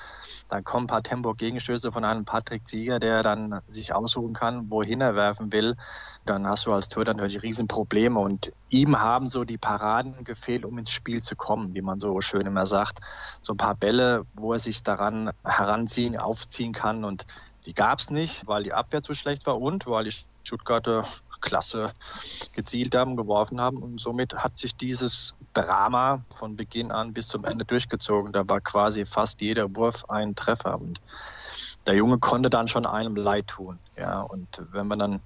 [0.48, 5.02] dann kommen ein paar Tempo-Gegenstöße von einem Patrick Zieger, der dann sich aussuchen kann, wohin
[5.02, 5.76] er werfen will,
[6.24, 8.18] dann hast du als Torhüter natürlich Riesenprobleme.
[8.18, 12.22] Und ihm haben so die Paraden gefehlt, um ins Spiel zu kommen, wie man so
[12.22, 13.00] schön immer sagt.
[13.42, 17.04] So ein paar Bälle, wo er sich daran heranziehen, aufziehen kann.
[17.04, 17.26] Und
[17.66, 21.04] die gab es nicht, weil die Abwehr zu schlecht war und weil die Stuttgarter
[21.40, 21.92] klasse
[22.52, 23.78] gezielt haben, geworfen haben.
[23.78, 28.32] Und somit hat sich dieses Drama von Beginn an bis zum Ende durchgezogen.
[28.32, 30.80] Da war quasi fast jeder Wurf ein Treffer.
[30.80, 31.00] Und
[31.86, 33.78] der Junge konnte dann schon einem leid tun.
[33.96, 35.20] Ja, und wenn man dann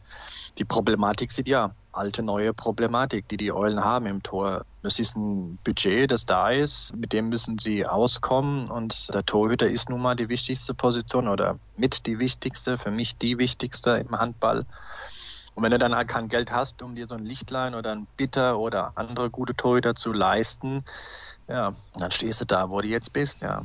[0.59, 4.65] die Problematik sieht, ja, alte, neue Problematik, die die Eulen haben im Tor.
[4.83, 9.67] Es ist ein Budget, das da ist, mit dem müssen sie auskommen und der Torhüter
[9.67, 14.19] ist nun mal die wichtigste Position oder mit die wichtigste, für mich die wichtigste im
[14.19, 14.65] Handball.
[15.55, 18.07] Und wenn du dann halt kein Geld hast, um dir so ein Lichtlein oder ein
[18.17, 20.85] Bitter oder andere gute Torhüter zu leisten,
[21.49, 23.63] ja, dann stehst du da, wo du jetzt bist, ja.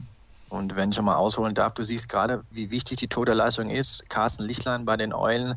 [0.49, 4.07] Und wenn ich mal ausholen darf, du siehst gerade, wie wichtig die Torhüterleistung ist.
[4.09, 5.55] Carsten Lichtlein bei den Eulen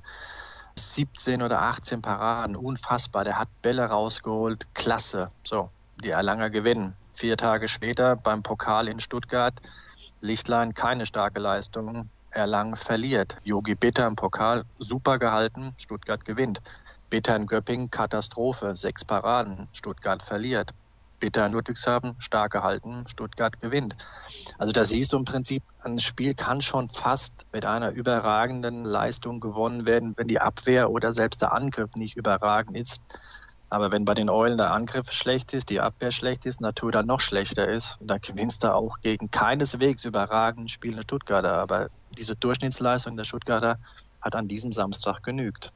[0.79, 3.25] 17 oder 18 Paraden, unfassbar.
[3.25, 5.31] Der hat Bälle rausgeholt, klasse.
[5.43, 5.71] So,
[6.03, 6.95] die Erlanger gewinnen.
[7.15, 9.55] Vier Tage später beim Pokal in Stuttgart,
[10.21, 13.39] Lichtlein keine starke Leistung, Erlangen verliert.
[13.43, 16.61] Yogi Bitter im Pokal super gehalten, Stuttgart gewinnt.
[17.09, 20.75] Bitter in Göppingen Katastrophe, sechs Paraden, Stuttgart verliert.
[21.19, 23.97] Bitter Ludwigshafen, stark gehalten, Stuttgart gewinnt.
[24.59, 29.41] Also da siehst du im Prinzip, ein Spiel kann schon fast mit einer überragenden Leistung
[29.41, 33.03] gewonnen werden, wenn die Abwehr oder selbst der Angriff nicht überragend ist.
[33.69, 37.07] Aber wenn bei den Eulen der Angriff schlecht ist, die Abwehr schlecht ist, Natur dann
[37.07, 41.55] noch schlechter ist, dann gewinnst du auch gegen keineswegs überragend spielende Stuttgarter.
[41.55, 43.77] Aber diese Durchschnittsleistung der Stuttgarter
[44.21, 45.73] hat an diesem Samstag genügt.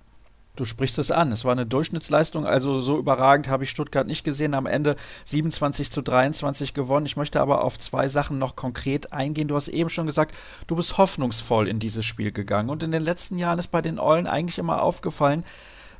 [0.60, 1.32] Du sprichst es an.
[1.32, 4.52] Es war eine Durchschnittsleistung, also so überragend habe ich Stuttgart nicht gesehen.
[4.52, 7.06] Am Ende 27 zu 23 gewonnen.
[7.06, 9.48] Ich möchte aber auf zwei Sachen noch konkret eingehen.
[9.48, 12.68] Du hast eben schon gesagt, du bist hoffnungsvoll in dieses Spiel gegangen.
[12.68, 15.44] Und in den letzten Jahren ist bei den Eulen eigentlich immer aufgefallen,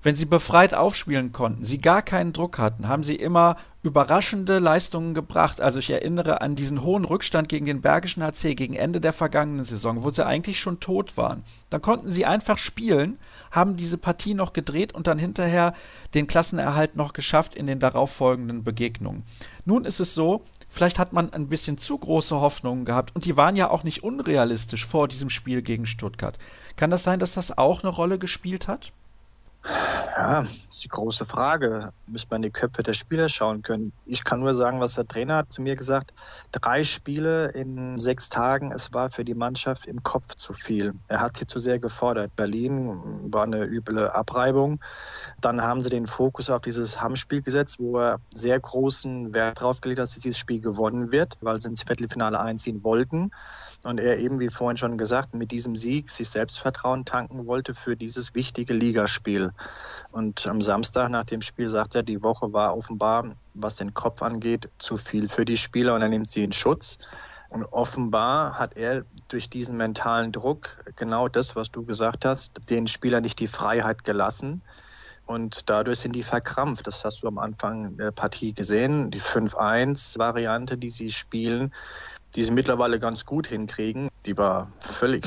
[0.03, 5.15] wenn sie befreit aufspielen konnten, sie gar keinen Druck hatten, haben sie immer überraschende Leistungen
[5.15, 5.61] gebracht.
[5.61, 9.65] Also ich erinnere an diesen hohen Rückstand gegen den Bergischen HC gegen Ende der vergangenen
[9.65, 11.45] Saison, wo sie eigentlich schon tot waren.
[11.71, 13.19] Dann konnten sie einfach spielen,
[13.51, 15.75] haben diese Partie noch gedreht und dann hinterher
[16.15, 19.25] den Klassenerhalt noch geschafft in den darauffolgenden Begegnungen.
[19.65, 23.37] Nun ist es so, vielleicht hat man ein bisschen zu große Hoffnungen gehabt und die
[23.37, 26.39] waren ja auch nicht unrealistisch vor diesem Spiel gegen Stuttgart.
[26.77, 28.93] Kann das sein, dass das auch eine Rolle gespielt hat?
[29.65, 31.93] Ja, ist die große Frage.
[32.07, 33.93] Müsste man in die Köpfe der Spieler schauen können.
[34.07, 36.13] Ich kann nur sagen, was der Trainer hat zu mir gesagt.
[36.53, 40.95] Drei Spiele in sechs Tagen, es war für die Mannschaft im Kopf zu viel.
[41.09, 42.35] Er hat sie zu sehr gefordert.
[42.37, 44.81] Berlin war eine üble Abreibung.
[45.41, 49.81] Dann haben sie den Fokus auf dieses Hamm-Spiel gesetzt, wo er sehr großen Wert drauf
[49.81, 53.31] gelegt hat, dass dieses Spiel gewonnen wird, weil sie ins Viertelfinale einziehen wollten
[53.85, 57.97] und er eben, wie vorhin schon gesagt, mit diesem Sieg sich Selbstvertrauen tanken wollte für
[57.97, 59.50] dieses wichtige Ligaspiel.
[60.11, 64.23] Und am Samstag nach dem Spiel sagt er, die Woche war offenbar, was den Kopf
[64.23, 66.99] angeht, zu viel für die Spieler und er nimmt sie in Schutz.
[67.49, 72.87] Und offenbar hat er durch diesen mentalen Druck genau das, was du gesagt hast, den
[72.87, 74.63] Spielern nicht die Freiheit gelassen.
[75.27, 76.87] Und dadurch sind die verkrampft.
[76.87, 79.11] Das hast du am Anfang der Partie gesehen.
[79.11, 81.73] Die 5-1-Variante, die sie spielen,
[82.35, 84.09] die sie mittlerweile ganz gut hinkriegen.
[84.27, 85.23] Die war völlig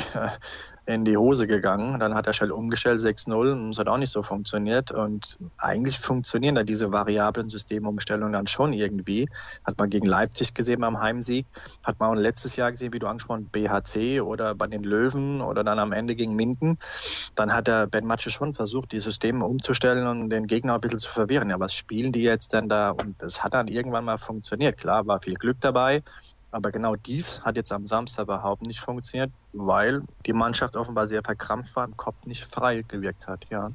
[0.86, 2.00] in die Hose gegangen.
[2.00, 4.91] Dann hat er schnell umgestellt, 6-0, das hat auch nicht so funktioniert.
[4.91, 9.30] Und eigentlich funktionieren da diese variablen Systemumstellungen dann schon irgendwie.
[9.63, 11.46] Hat man gegen Leipzig gesehen beim Heimsieg,
[11.84, 15.63] hat man auch letztes Jahr gesehen, wie du angesprochen BHC oder bei den Löwen oder
[15.63, 16.78] dann am Ende gegen Minden.
[17.36, 21.00] Dann hat der Ben Matsche schon versucht, die Systeme umzustellen und den Gegner ein bisschen
[21.00, 21.50] zu verwirren.
[21.50, 22.91] Ja, was spielen die jetzt denn da?
[22.91, 24.78] Und es hat dann irgendwann mal funktioniert.
[24.78, 26.02] Klar, war viel Glück dabei.
[26.53, 31.23] Aber genau dies hat jetzt am Samstag überhaupt nicht funktioniert, weil die Mannschaft offenbar sehr
[31.23, 33.71] verkrampft war, im Kopf nicht frei gewirkt hat, ja.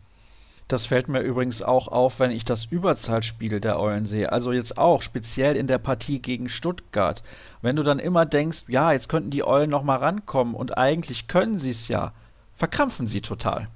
[0.68, 4.30] Das fällt mir übrigens auch auf, wenn ich das Überzahlspiel der Eulen sehe.
[4.30, 7.22] Also jetzt auch speziell in der Partie gegen Stuttgart.
[7.62, 11.26] Wenn du dann immer denkst, ja, jetzt könnten die Eulen noch mal rankommen und eigentlich
[11.26, 12.12] können sie es ja,
[12.54, 13.68] verkrampfen sie total.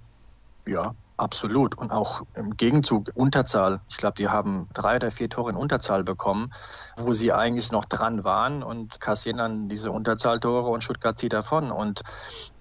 [0.66, 1.78] Ja, Absolut.
[1.78, 3.80] Und auch im Gegenzug Unterzahl.
[3.88, 6.52] Ich glaube, die haben drei oder vier Tore in Unterzahl bekommen,
[6.96, 11.70] wo sie eigentlich noch dran waren und kassieren dann diese Unterzahltore und Stuttgart zieht davon.
[11.70, 12.00] Und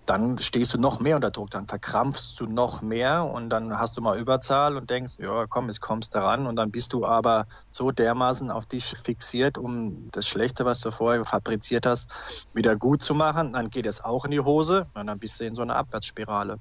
[0.05, 3.97] dann stehst du noch mehr unter Druck, dann verkrampfst du noch mehr und dann hast
[3.97, 7.03] du mal Überzahl und denkst, ja komm, jetzt kommst du ran und dann bist du
[7.03, 12.75] aber so dermaßen auf dich fixiert, um das Schlechte, was du vorher fabriziert hast, wieder
[12.75, 13.53] gut zu machen.
[13.53, 16.59] Dann geht es auch in die Hose und dann bist du in so einer Abwärtsspirale.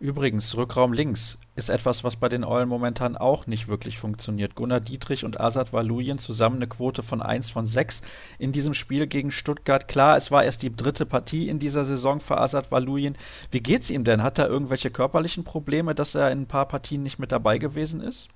[0.00, 4.54] Übrigens, Rückraum links ist etwas, was bei den Eulen momentan auch nicht wirklich funktioniert.
[4.54, 8.02] Gunnar Dietrich und Asad Valujen zusammen eine Quote von 1 von 6
[8.38, 9.88] in diesem Spiel gegen Stuttgart.
[9.88, 13.16] Klar, es war erst die dritte Partie in dieser Saison für Asad Valujen.
[13.50, 14.22] Wie geht's ihm denn?
[14.22, 18.00] Hat er irgendwelche körperlichen Probleme, dass er in ein paar Partien nicht mit dabei gewesen
[18.00, 18.28] ist?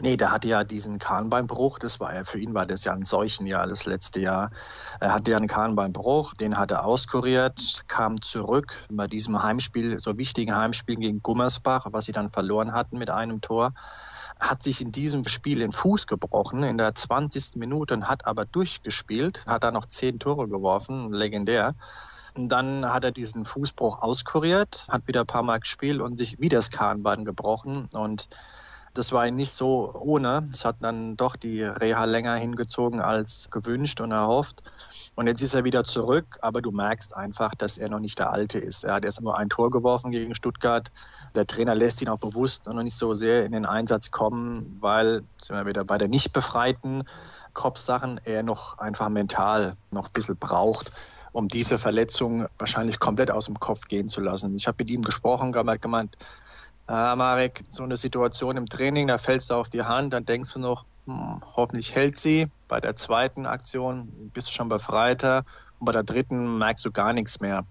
[0.00, 1.78] Nee, der hatte ja diesen Kahnbeinbruch.
[1.78, 4.50] Das war ja, für ihn war das ja ein Seuchenjahr, das letzte Jahr.
[4.98, 10.18] Er hatte ja einen Kahnbeinbruch, den hat er auskuriert, kam zurück bei diesem Heimspiel, so
[10.18, 13.72] wichtigen Heimspiel gegen Gummersbach, was sie dann verloren hatten mit einem Tor
[14.40, 17.56] hat sich in diesem Spiel den Fuß gebrochen in der 20.
[17.56, 21.74] Minute und hat aber durchgespielt, hat da noch zehn Tore geworfen, legendär.
[22.34, 26.40] Und dann hat er diesen Fußbruch auskuriert, hat wieder ein paar Mal gespielt und sich
[26.40, 28.28] wieder das Kahnbein gebrochen und
[28.94, 30.48] das war nicht so ohne.
[30.52, 34.62] Es hat dann doch die Reha länger hingezogen als gewünscht und erhofft.
[35.16, 38.32] Und jetzt ist er wieder zurück, aber du merkst einfach, dass er noch nicht der
[38.32, 38.84] Alte ist.
[38.84, 40.90] Er hat erst nur ein Tor geworfen gegen Stuttgart.
[41.34, 45.22] Der Trainer lässt ihn auch bewusst noch nicht so sehr in den Einsatz kommen, weil,
[45.38, 47.02] sind wir wieder bei der nicht befreiten
[47.52, 50.90] Kopfsachen, er noch einfach mental noch ein bisschen braucht
[51.34, 54.54] um diese Verletzung wahrscheinlich komplett aus dem Kopf gehen zu lassen.
[54.54, 56.16] Ich habe mit ihm gesprochen, er hat gemeint,
[56.88, 60.52] äh, Marek, so eine Situation im Training, da fällst du auf die Hand, dann denkst
[60.52, 62.46] du noch, hm, hoffentlich hält sie.
[62.68, 65.44] Bei der zweiten Aktion bist du schon befreiter
[65.78, 67.64] und bei der dritten merkst du gar nichts mehr.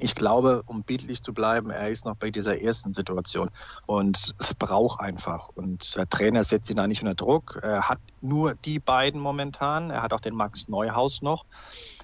[0.00, 3.50] Ich glaube, um bildlich zu bleiben, er ist noch bei dieser ersten Situation
[3.86, 5.48] und es braucht einfach.
[5.54, 7.58] Und der Trainer setzt ihn da nicht unter Druck.
[7.62, 9.90] Er hat nur die beiden momentan.
[9.90, 11.44] Er hat auch den Max Neuhaus noch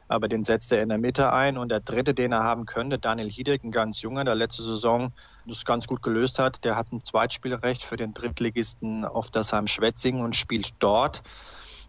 [0.08, 1.58] aber den setzt er in der Mitte ein.
[1.58, 5.12] Und der dritte, den er haben könnte, Daniel Hiedek, ein ganz junger, der letzte Saison
[5.46, 10.34] das ganz gut gelöst hat, der hat ein Zweitspielrecht für den Drittligisten auf Dasheim-Schwetzing und
[10.34, 11.22] spielt dort.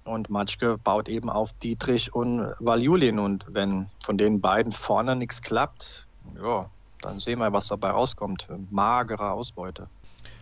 [0.07, 3.19] Und Matschke baut eben auf Dietrich und Valjulin.
[3.19, 6.07] Und wenn von den beiden vorne nichts klappt,
[6.41, 6.69] ja,
[7.01, 8.47] dann sehen wir, was dabei rauskommt.
[8.71, 9.87] Magere Ausbeute.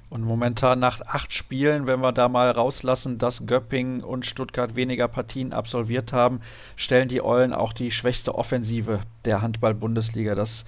[0.10, 5.08] Und momentan nach acht Spielen, wenn wir da mal rauslassen, dass Göpping und Stuttgart weniger
[5.08, 6.41] Partien absolviert haben,
[6.75, 10.36] stellen die Eulen auch die schwächste Offensive der Handball-Bundesliga.
[10.36, 10.63] Das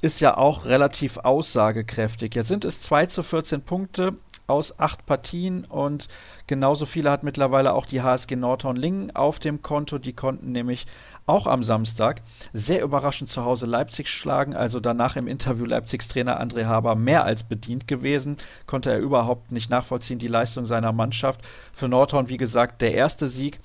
[0.00, 2.34] ist ja auch relativ aussagekräftig.
[2.34, 4.14] Jetzt sind es 2 zu 14 Punkte
[4.48, 6.08] aus acht Partien und
[6.46, 9.98] genauso viele hat mittlerweile auch die HSG Nordhorn-Lingen auf dem Konto.
[9.98, 10.86] Die konnten nämlich
[11.26, 12.22] auch am Samstag
[12.54, 14.54] sehr überraschend zu Hause Leipzig schlagen.
[14.54, 18.38] Also danach im Interview Leipzigs Trainer André Haber mehr als bedient gewesen.
[18.66, 21.42] Konnte er überhaupt nicht nachvollziehen, die Leistung seiner Mannschaft.
[21.74, 23.60] Für Nordhorn, wie gesagt, der erste Sieg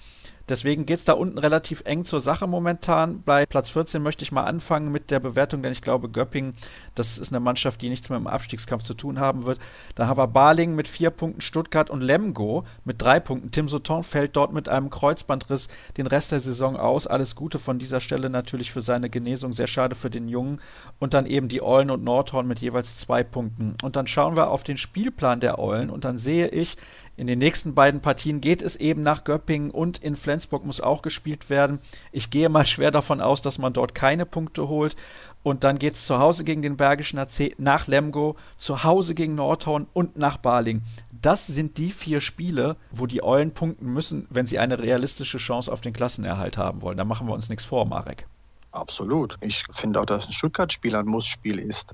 [0.50, 3.24] Deswegen geht es da unten relativ eng zur Sache momentan.
[3.24, 6.54] Bei Platz 14 möchte ich mal anfangen mit der Bewertung, denn ich glaube, Göpping,
[6.96, 9.60] das ist eine Mannschaft, die nichts mehr im Abstiegskampf zu tun haben wird.
[9.96, 13.52] Da haben wir Baling mit vier Punkten, Stuttgart und Lemgo mit drei Punkten.
[13.52, 17.08] Tim Sauton fällt dort mit einem Kreuzbandriss den Rest der Saison aus.
[17.08, 19.54] Alles Gute von dieser Stelle natürlich für seine Genesung.
[19.54, 20.60] Sehr schade für den Jungen.
[21.00, 23.76] Und dann eben die Eulen und Nordhorn mit jeweils zwei Punkten.
[23.82, 26.78] Und dann schauen wir auf den Spielplan der Eulen und dann sehe ich,
[27.16, 31.04] in den nächsten beiden Partien geht es eben nach Göppingen und in Flensburg muss auch
[31.04, 31.80] gespielt werden.
[32.12, 34.96] Ich gehe mal schwer davon aus, dass man dort keine Punkte holt.
[35.44, 39.36] Und dann geht es zu Hause gegen den Bergischen AC, nach Lemgo, zu Hause gegen
[39.36, 40.82] Nordhorn und nach Baling.
[41.12, 45.72] Das sind die vier Spiele, wo die Eulen punkten müssen, wenn sie eine realistische Chance
[45.72, 46.98] auf den Klassenerhalt haben wollen.
[46.98, 48.26] Da machen wir uns nichts vor, Marek.
[48.72, 49.38] Absolut.
[49.42, 51.94] Ich finde auch, dass ein Stuttgart-Spiel ein Muss-Spiel ist.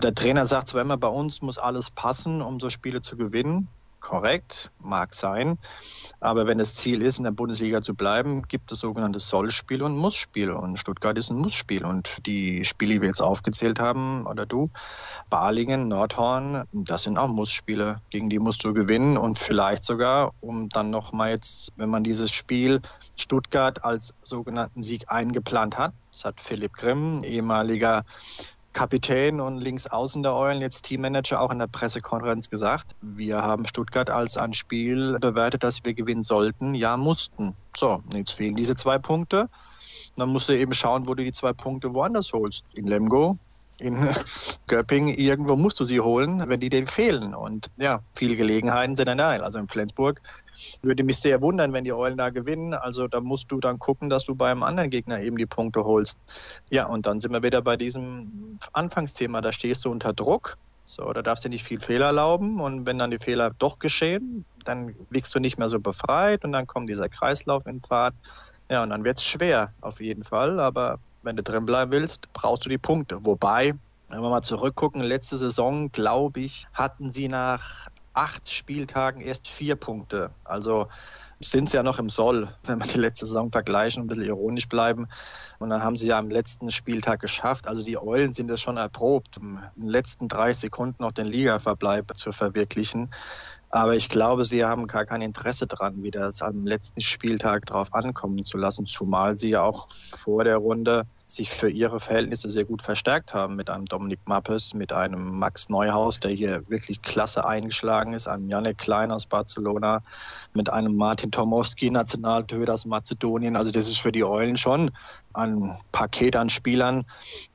[0.00, 3.66] Der Trainer sagt zwar immer, bei uns muss alles passen, um so Spiele zu gewinnen
[4.02, 5.58] korrekt, mag sein.
[6.20, 9.96] Aber wenn das Ziel ist, in der Bundesliga zu bleiben, gibt es sogenannte Sollspiel und
[9.96, 10.50] Mussspiel.
[10.50, 11.84] Und Stuttgart ist ein Mussspiel.
[11.84, 14.70] Und die Spiele, die wir jetzt aufgezählt haben, oder du,
[15.30, 18.02] Balingen, Nordhorn, das sind auch Mussspiele.
[18.10, 22.30] Gegen die musst du gewinnen und vielleicht sogar, um dann nochmal jetzt, wenn man dieses
[22.32, 22.80] Spiel
[23.18, 28.04] Stuttgart als sogenannten Sieg eingeplant hat, das hat Philipp Grimm, ehemaliger
[28.72, 34.10] Kapitän und Linksaußen der Eulen, jetzt Teammanager, auch in der Pressekonferenz gesagt, wir haben Stuttgart
[34.10, 37.54] als ein Spiel bewertet, das wir gewinnen sollten, ja mussten.
[37.76, 39.48] So, jetzt fehlen diese zwei Punkte.
[40.16, 42.64] Dann musst du eben schauen, wo du die zwei Punkte woanders holst.
[42.74, 43.38] In Lemgo,
[43.82, 43.96] in
[44.66, 47.34] Göpping, irgendwo musst du sie holen, wenn die dir fehlen.
[47.34, 49.30] Und ja, viele Gelegenheiten sind da.
[49.30, 50.22] Also in Flensburg
[50.82, 52.74] würde mich sehr wundern, wenn die Eulen da gewinnen.
[52.74, 56.18] Also da musst du dann gucken, dass du beim anderen Gegner eben die Punkte holst.
[56.70, 59.40] Ja, und dann sind wir wieder bei diesem Anfangsthema.
[59.40, 60.56] Da stehst du unter Druck.
[60.84, 64.44] So, da darfst du nicht viel Fehler erlauben und wenn dann die Fehler doch geschehen,
[64.64, 68.14] dann liegst du nicht mehr so befreit und dann kommt dieser Kreislauf in Fahrt.
[68.68, 72.32] Ja, und dann wird es schwer auf jeden Fall, aber wenn du drin bleiben willst,
[72.32, 73.24] brauchst du die Punkte.
[73.24, 73.74] Wobei,
[74.08, 79.76] wenn wir mal zurückgucken, letzte Saison, glaube ich, hatten sie nach acht Spieltagen erst vier
[79.76, 80.30] Punkte.
[80.44, 80.88] Also
[81.40, 84.68] sind sie ja noch im Soll, wenn wir die letzte Saison vergleichen, ein bisschen ironisch
[84.68, 85.08] bleiben.
[85.58, 87.66] Und dann haben sie ja am letzten Spieltag geschafft.
[87.66, 92.16] Also die Eulen sind es schon erprobt, in den letzten drei Sekunden noch den Ligaverbleib
[92.16, 93.10] zu verwirklichen.
[93.74, 97.88] Aber ich glaube, sie haben gar kein Interesse dran, wieder es am letzten Spieltag drauf
[97.94, 102.66] ankommen zu lassen, zumal sie ja auch vor der Runde sich für ihre Verhältnisse sehr
[102.66, 107.46] gut verstärkt haben mit einem Dominik Mappes, mit einem Max Neuhaus, der hier wirklich klasse
[107.46, 110.02] eingeschlagen ist, einem Janek Klein aus Barcelona,
[110.52, 113.56] mit einem Martin Tomowski, Nationaltöter aus Mazedonien.
[113.56, 114.90] Also das ist für die Eulen schon
[115.32, 117.06] ein Paket an Spielern,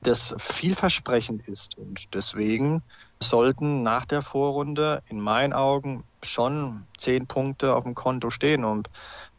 [0.02, 1.78] das vielversprechend ist.
[1.78, 2.82] Und deswegen
[3.20, 8.82] sollten nach der Vorrunde in meinen Augen schon zehn Punkte auf dem Konto stehen, um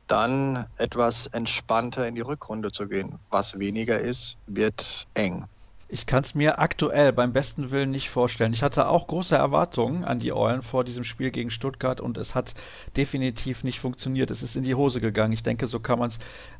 [0.07, 3.19] dann etwas entspannter in die Rückrunde zu gehen.
[3.29, 5.45] Was weniger ist, wird eng.
[5.91, 8.53] Ich kann es mir aktuell beim besten Willen nicht vorstellen.
[8.53, 12.35] Ich hatte auch große Erwartungen an die Eulen vor diesem Spiel gegen Stuttgart und es
[12.35, 12.53] hat
[12.95, 14.29] definitiv nicht funktioniert.
[14.29, 15.33] Es ist in die Hose gegangen.
[15.33, 16.19] Ich denke, so kann man es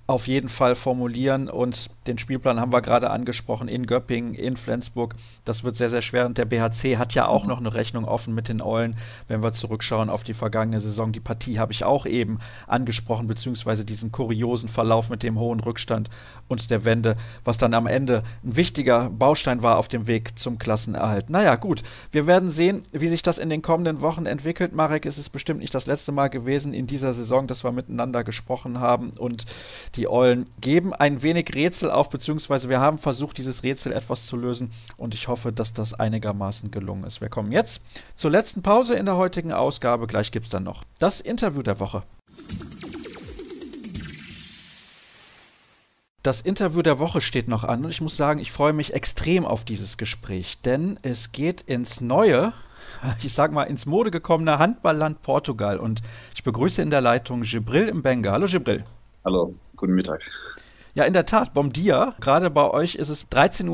[0.10, 5.14] auf jeden Fall formulieren und den Spielplan haben wir gerade angesprochen in Göppingen, in Flensburg.
[5.46, 8.34] Das wird sehr, sehr schwer und der BHC hat ja auch noch eine Rechnung offen
[8.34, 8.96] mit den Eulen,
[9.28, 11.12] wenn wir zurückschauen auf die vergangene Saison.
[11.12, 16.10] Die Partie habe ich auch eben angesprochen, beziehungsweise diesen kuriosen Verlauf mit dem hohen Rückstand
[16.48, 20.58] und der Wende, was dann am Ende ein wichtiger Baustein war auf dem Weg zum
[20.58, 21.30] Klassenerhalt.
[21.30, 24.74] Naja, gut, wir werden sehen, wie sich das in den kommenden Wochen entwickelt.
[24.74, 28.24] Marek, es ist bestimmt nicht das letzte Mal gewesen in dieser Saison, dass wir miteinander
[28.24, 29.46] gesprochen haben und
[29.99, 34.38] die Eulen geben ein wenig Rätsel auf, beziehungsweise wir haben versucht, dieses Rätsel etwas zu
[34.38, 37.22] lösen und ich hoffe, dass das einigermaßen gelungen ist.
[37.22, 37.82] Wir kommen jetzt
[38.16, 40.08] zur letzten Pause in der heutigen Ausgabe.
[40.08, 42.04] Gleich gibt es dann noch das Interview der Woche.
[46.22, 49.46] Das Interview der Woche steht noch an und ich muss sagen, ich freue mich extrem
[49.46, 52.52] auf dieses Gespräch, denn es geht ins neue,
[53.24, 56.02] ich sag mal ins Mode gekommene Handballland Portugal und
[56.36, 58.34] ich begrüße in der Leitung Gibril im Benga.
[58.34, 58.84] Hallo Gibril.
[59.26, 60.22] Hallo, guten Mittag.
[60.96, 62.16] Ja, in der Tat, Bomdia.
[62.22, 63.70] Gerade bei euch ist es 13.18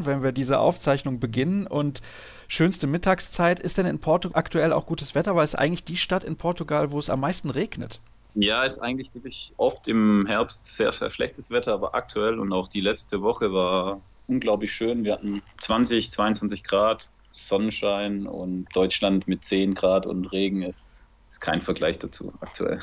[0.00, 2.02] Uhr, wenn wir diese Aufzeichnung beginnen und
[2.46, 3.58] schönste Mittagszeit.
[3.58, 5.34] Ist denn in Portugal aktuell auch gutes Wetter?
[5.34, 8.00] Weil es eigentlich die Stadt in Portugal, wo es am meisten regnet.
[8.34, 12.68] Ja, ist eigentlich wirklich oft im Herbst sehr, sehr schlechtes Wetter, aber aktuell und auch
[12.68, 15.04] die letzte Woche war unglaublich schön.
[15.04, 21.40] Wir hatten 20, 22 Grad Sonnenschein und Deutschland mit 10 Grad und Regen ist, ist
[21.40, 22.80] kein Vergleich dazu aktuell.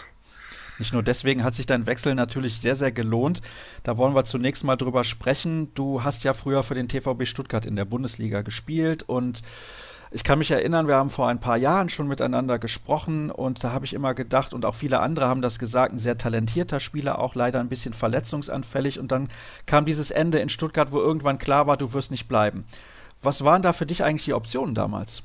[0.79, 3.41] Nicht nur deswegen hat sich dein Wechsel natürlich sehr, sehr gelohnt.
[3.83, 5.73] Da wollen wir zunächst mal drüber sprechen.
[5.75, 9.41] Du hast ja früher für den TVB Stuttgart in der Bundesliga gespielt und
[10.15, 13.71] ich kann mich erinnern, wir haben vor ein paar Jahren schon miteinander gesprochen und da
[13.71, 17.17] habe ich immer gedacht, und auch viele andere haben das gesagt, ein sehr talentierter Spieler,
[17.17, 18.99] auch leider ein bisschen verletzungsanfällig.
[18.99, 19.29] Und dann
[19.65, 22.63] kam dieses Ende in Stuttgart, wo irgendwann klar war, du wirst nicht bleiben.
[23.23, 25.23] Was waren da für dich eigentlich die Optionen damals?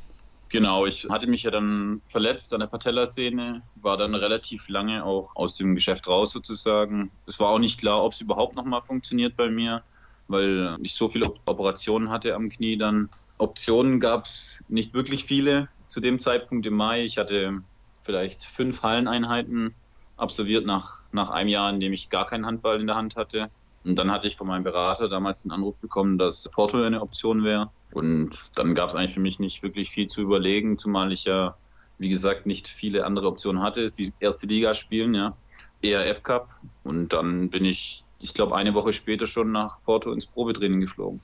[0.50, 5.36] Genau, ich hatte mich ja dann verletzt an der Patellasehne, war dann relativ lange auch
[5.36, 7.10] aus dem Geschäft raus sozusagen.
[7.26, 9.82] Es war auch nicht klar, ob es überhaupt nochmal funktioniert bei mir,
[10.26, 13.10] weil ich so viele Operationen hatte am Knie dann.
[13.36, 17.04] Optionen gab es nicht wirklich viele zu dem Zeitpunkt im Mai.
[17.04, 17.60] Ich hatte
[18.02, 19.74] vielleicht fünf Halleneinheiten
[20.16, 23.50] absolviert nach, nach einem Jahr, in dem ich gar keinen Handball in der Hand hatte.
[23.84, 27.44] Und dann hatte ich von meinem Berater damals den Anruf bekommen, dass Porto eine Option
[27.44, 27.70] wäre.
[27.92, 31.56] Und dann gab es eigentlich für mich nicht wirklich viel zu überlegen, zumal ich ja,
[31.98, 33.82] wie gesagt, nicht viele andere Optionen hatte.
[33.82, 35.36] Es die erste Liga spielen, ja.
[35.82, 36.48] ERF Cup.
[36.84, 41.20] Und dann bin ich, ich glaube, eine Woche später schon nach Porto ins Probetraining geflogen.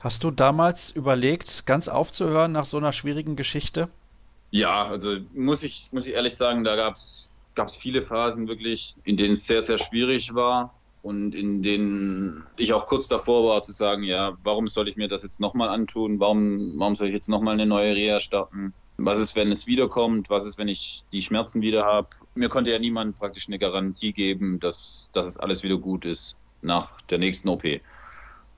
[0.00, 3.88] Hast du damals überlegt, ganz aufzuhören nach so einer schwierigen Geschichte?
[4.50, 9.16] Ja, also muss ich, muss ich ehrlich sagen, da gab es viele Phasen wirklich, in
[9.16, 10.72] denen es sehr, sehr schwierig war
[11.06, 15.06] und in denen ich auch kurz davor war zu sagen, ja, warum soll ich mir
[15.06, 16.18] das jetzt nochmal antun?
[16.18, 18.74] Warum, warum soll ich jetzt nochmal eine neue Reha starten?
[18.96, 20.30] Was ist, wenn es wiederkommt?
[20.30, 22.08] Was ist, wenn ich die Schmerzen wieder habe?
[22.34, 26.40] Mir konnte ja niemand praktisch eine Garantie geben, dass, dass es alles wieder gut ist
[26.60, 27.62] nach der nächsten OP.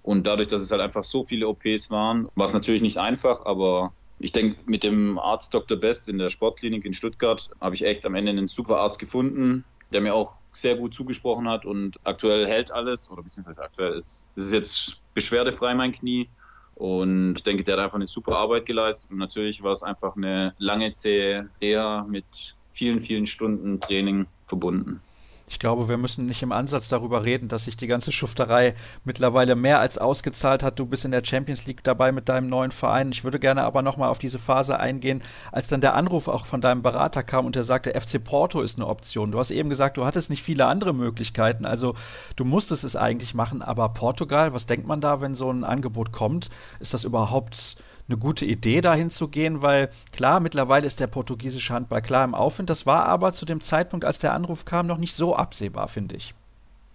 [0.02, 3.44] Und dadurch, dass es halt einfach so viele OPs waren, war es natürlich nicht einfach,
[3.44, 5.76] aber ich denke, mit dem Arzt Dr.
[5.76, 9.66] Best in der Sportklinik in Stuttgart habe ich echt am Ende einen super Arzt gefunden,
[9.92, 14.32] der mir auch sehr gut zugesprochen hat und aktuell hält alles, oder beziehungsweise aktuell ist,
[14.36, 16.28] es jetzt beschwerdefrei mein Knie.
[16.74, 19.10] Und ich denke, der hat einfach eine super Arbeit geleistet.
[19.10, 25.00] Und natürlich war es einfach eine lange, zähe Reha mit vielen, vielen Stunden Training verbunden.
[25.48, 28.74] Ich glaube, wir müssen nicht im Ansatz darüber reden, dass sich die ganze Schufterei
[29.04, 30.78] mittlerweile mehr als ausgezahlt hat.
[30.78, 33.10] Du bist in der Champions League dabei mit deinem neuen Verein.
[33.12, 36.60] Ich würde gerne aber nochmal auf diese Phase eingehen, als dann der Anruf auch von
[36.60, 39.32] deinem Berater kam und der sagte, FC Porto ist eine Option.
[39.32, 41.64] Du hast eben gesagt, du hattest nicht viele andere Möglichkeiten.
[41.64, 41.94] Also
[42.36, 43.62] du musstest es eigentlich machen.
[43.62, 46.50] Aber Portugal, was denkt man da, wenn so ein Angebot kommt?
[46.78, 47.76] Ist das überhaupt
[48.08, 52.34] eine gute Idee, dahin zu gehen, weil klar, mittlerweile ist der portugiesische Handball klar im
[52.34, 52.70] Aufwind.
[52.70, 56.16] Das war aber zu dem Zeitpunkt, als der Anruf kam, noch nicht so absehbar, finde
[56.16, 56.34] ich.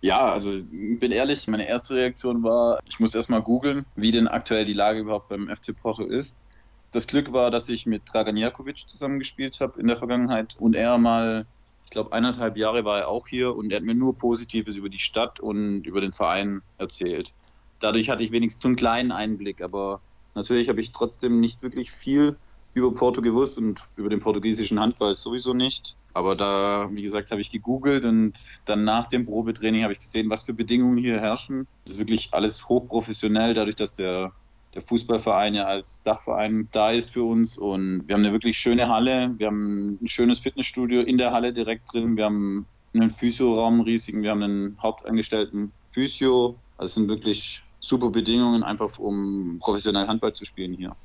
[0.01, 4.65] Ja, also bin ehrlich, meine erste Reaktion war, ich muss erstmal googeln, wie denn aktuell
[4.65, 6.49] die Lage überhaupt beim FC Porto ist.
[6.91, 10.97] Das Glück war, dass ich mit Dragan Jakovic zusammengespielt habe in der Vergangenheit und er
[10.97, 11.45] mal,
[11.85, 14.89] ich glaube, eineinhalb Jahre war er auch hier und er hat mir nur Positives über
[14.89, 17.33] die Stadt und über den Verein erzählt.
[17.79, 20.01] Dadurch hatte ich wenigstens so einen kleinen Einblick, aber
[20.35, 22.37] Natürlich habe ich trotzdem nicht wirklich viel
[22.73, 25.95] über Porto gewusst und über den portugiesischen Handball sowieso nicht.
[26.13, 28.33] Aber da, wie gesagt, habe ich gegoogelt und
[28.65, 31.67] dann nach dem Probetraining habe ich gesehen, was für Bedingungen hier herrschen.
[31.85, 34.31] Das ist wirklich alles hochprofessionell, dadurch, dass der,
[34.73, 37.57] der Fußballverein ja als Dachverein da ist für uns.
[37.57, 39.33] Und wir haben eine wirklich schöne Halle.
[39.37, 42.17] Wir haben ein schönes Fitnessstudio in der Halle direkt drin.
[42.17, 44.21] Wir haben einen Physioraum riesigen.
[44.21, 46.55] Wir haben einen hauptangestellten Physio.
[46.77, 50.95] Also es sind wirklich super Bedingungen, einfach um professionell Handball zu spielen hier.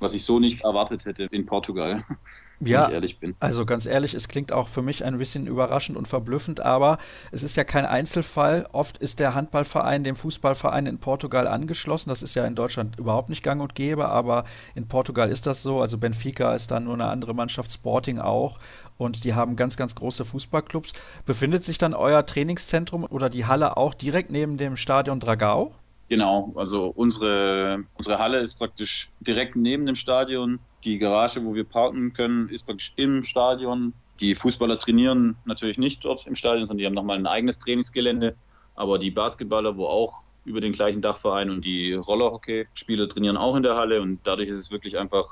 [0.00, 2.00] Was ich so nicht erwartet hätte in Portugal,
[2.60, 3.34] wenn ja, ich ehrlich bin.
[3.40, 6.98] Also ganz ehrlich, es klingt auch für mich ein bisschen überraschend und verblüffend, aber
[7.32, 8.68] es ist ja kein Einzelfall.
[8.70, 12.10] Oft ist der Handballverein dem Fußballverein in Portugal angeschlossen.
[12.10, 14.44] Das ist ja in Deutschland überhaupt nicht gang und gäbe, aber
[14.76, 15.80] in Portugal ist das so.
[15.80, 18.60] Also Benfica ist dann nur eine andere Mannschaft, Sporting auch.
[18.96, 20.92] Und die haben ganz, ganz große Fußballclubs.
[21.26, 25.74] Befindet sich dann euer Trainingszentrum oder die Halle auch direkt neben dem Stadion Dragao?
[26.08, 30.58] Genau, also unsere, unsere Halle ist praktisch direkt neben dem Stadion.
[30.84, 33.92] Die Garage, wo wir parken können, ist praktisch im Stadion.
[34.20, 38.36] Die Fußballer trainieren natürlich nicht dort im Stadion, sondern die haben nochmal ein eigenes Trainingsgelände.
[38.74, 43.62] Aber die Basketballer, wo auch über den gleichen Dachverein und die Rollerhockey-Spieler trainieren auch in
[43.62, 44.00] der Halle.
[44.00, 45.26] Und dadurch ist es wirklich einfach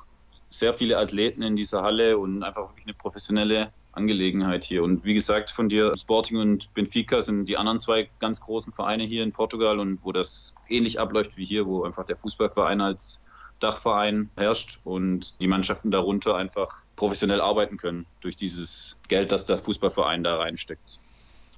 [0.50, 4.82] sehr viele Athleten in dieser Halle und einfach wirklich eine professionelle Angelegenheit hier.
[4.82, 9.04] Und wie gesagt, von dir, Sporting und Benfica sind die anderen zwei ganz großen Vereine
[9.04, 13.24] hier in Portugal und wo das ähnlich abläuft wie hier, wo einfach der Fußballverein als
[13.58, 19.56] Dachverein herrscht und die Mannschaften darunter einfach professionell arbeiten können durch dieses Geld, das der
[19.56, 21.00] Fußballverein da reinsteckt.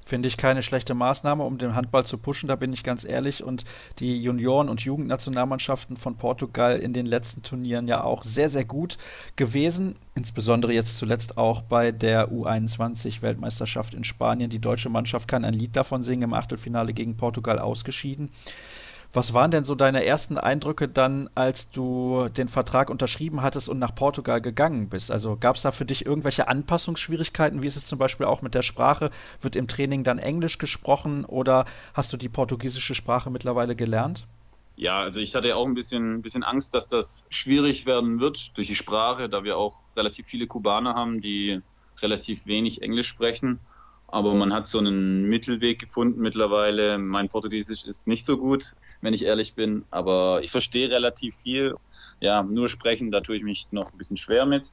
[0.09, 3.45] Finde ich keine schlechte Maßnahme, um den Handball zu pushen, da bin ich ganz ehrlich.
[3.45, 3.65] Und
[3.99, 8.97] die Junioren- und Jugendnationalmannschaften von Portugal in den letzten Turnieren ja auch sehr, sehr gut
[9.37, 9.97] gewesen.
[10.15, 14.49] Insbesondere jetzt zuletzt auch bei der U21-Weltmeisterschaft in Spanien.
[14.49, 18.31] Die deutsche Mannschaft kann ein Lied davon singen, im Achtelfinale gegen Portugal ausgeschieden.
[19.13, 23.79] Was waren denn so deine ersten Eindrücke dann, als du den Vertrag unterschrieben hattest und
[23.79, 25.11] nach Portugal gegangen bist?
[25.11, 27.63] Also gab es da für dich irgendwelche Anpassungsschwierigkeiten?
[27.63, 29.11] Wie ist es zum Beispiel auch mit der Sprache?
[29.41, 34.27] Wird im Training dann Englisch gesprochen oder hast du die portugiesische Sprache mittlerweile gelernt?
[34.77, 38.57] Ja, also ich hatte auch ein bisschen, ein bisschen Angst, dass das schwierig werden wird
[38.57, 41.63] durch die Sprache, da wir auch relativ viele Kubaner haben, die
[42.01, 43.59] relativ wenig Englisch sprechen.
[44.11, 46.97] Aber man hat so einen Mittelweg gefunden mittlerweile.
[46.97, 49.85] Mein Portugiesisch ist nicht so gut, wenn ich ehrlich bin.
[49.91, 51.75] Aber ich verstehe relativ viel.
[52.21, 54.73] Ja, nur sprechen, da tue ich mich noch ein bisschen schwer mit.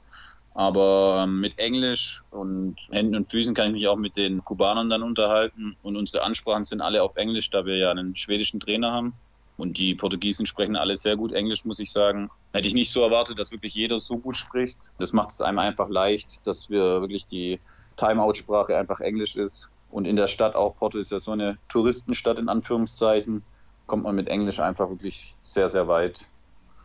[0.53, 4.89] Aber ähm, mit Englisch und Händen und Füßen kann ich mich auch mit den Kubanern
[4.89, 5.75] dann unterhalten.
[5.83, 9.13] Und unsere Ansprachen sind alle auf Englisch, da wir ja einen schwedischen Trainer haben.
[9.57, 12.29] Und die Portugiesen sprechen alle sehr gut Englisch, muss ich sagen.
[12.53, 14.77] Hätte ich nicht so erwartet, dass wirklich jeder so gut spricht.
[14.97, 17.59] Das macht es einem einfach leicht, dass wir wirklich die
[17.97, 19.71] Timeout-Sprache einfach Englisch ist.
[19.91, 23.43] Und in der Stadt auch, Porto ist ja so eine Touristenstadt in Anführungszeichen,
[23.87, 26.27] kommt man mit Englisch einfach wirklich sehr, sehr weit.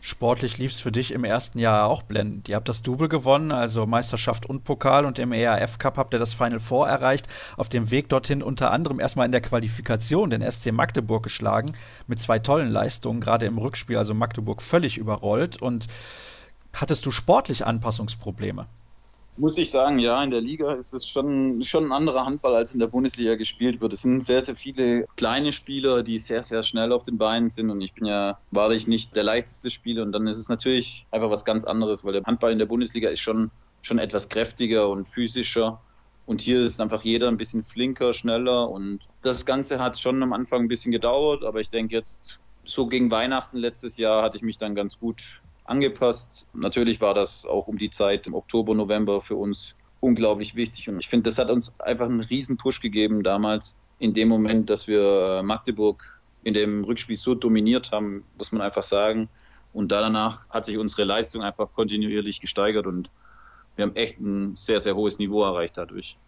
[0.02, 2.48] Sportlich lief es für dich im ersten Jahr auch blendend.
[2.48, 6.18] Ihr habt das Double gewonnen, also Meisterschaft und Pokal und im ERF Cup habt ihr
[6.18, 7.28] das Final Four erreicht.
[7.58, 11.74] Auf dem Weg dorthin unter anderem erstmal in der Qualifikation den SC Magdeburg geschlagen
[12.06, 15.60] mit zwei tollen Leistungen, gerade im Rückspiel, also Magdeburg völlig überrollt.
[15.60, 15.86] Und
[16.72, 18.68] hattest du sportlich Anpassungsprobleme?
[19.40, 22.74] Muss ich sagen, ja, in der Liga ist es schon, schon ein anderer Handball, als
[22.74, 23.94] in der Bundesliga gespielt wird.
[23.94, 27.70] Es sind sehr, sehr viele kleine Spieler, die sehr, sehr schnell auf den Beinen sind.
[27.70, 30.02] Und ich bin ja wahrlich nicht der leichteste Spieler.
[30.02, 33.08] Und dann ist es natürlich einfach was ganz anderes, weil der Handball in der Bundesliga
[33.08, 35.80] ist schon, schon etwas kräftiger und physischer.
[36.26, 38.68] Und hier ist einfach jeder ein bisschen flinker, schneller.
[38.68, 41.44] Und das Ganze hat schon am Anfang ein bisschen gedauert.
[41.44, 45.40] Aber ich denke jetzt, so gegen Weihnachten letztes Jahr hatte ich mich dann ganz gut
[45.70, 46.48] angepasst.
[46.52, 50.88] Natürlich war das auch um die Zeit im Oktober, November für uns unglaublich wichtig.
[50.88, 54.68] Und ich finde, das hat uns einfach einen riesen Push gegeben damals, in dem Moment,
[54.70, 56.02] dass wir äh, Magdeburg
[56.42, 59.28] in dem Rückspiel so dominiert haben, muss man einfach sagen.
[59.72, 63.12] Und danach hat sich unsere Leistung einfach kontinuierlich gesteigert und
[63.76, 66.18] wir haben echt ein sehr, sehr hohes Niveau erreicht dadurch.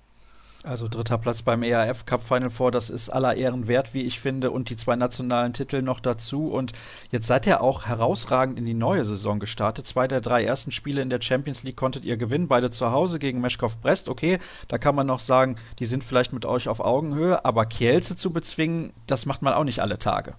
[0.64, 4.20] Also dritter Platz beim ERF Cup Final Four, das ist aller Ehren wert, wie ich
[4.20, 6.52] finde, und die zwei nationalen Titel noch dazu.
[6.52, 6.72] Und
[7.10, 9.88] jetzt seid ihr auch herausragend in die neue Saison gestartet.
[9.88, 13.18] Zwei der drei ersten Spiele in der Champions League konntet ihr gewinnen, beide zu Hause
[13.18, 14.08] gegen Meschkow Brest.
[14.08, 14.38] Okay,
[14.68, 18.32] da kann man noch sagen, die sind vielleicht mit euch auf Augenhöhe, aber Kielce zu
[18.32, 20.34] bezwingen, das macht man auch nicht alle Tage.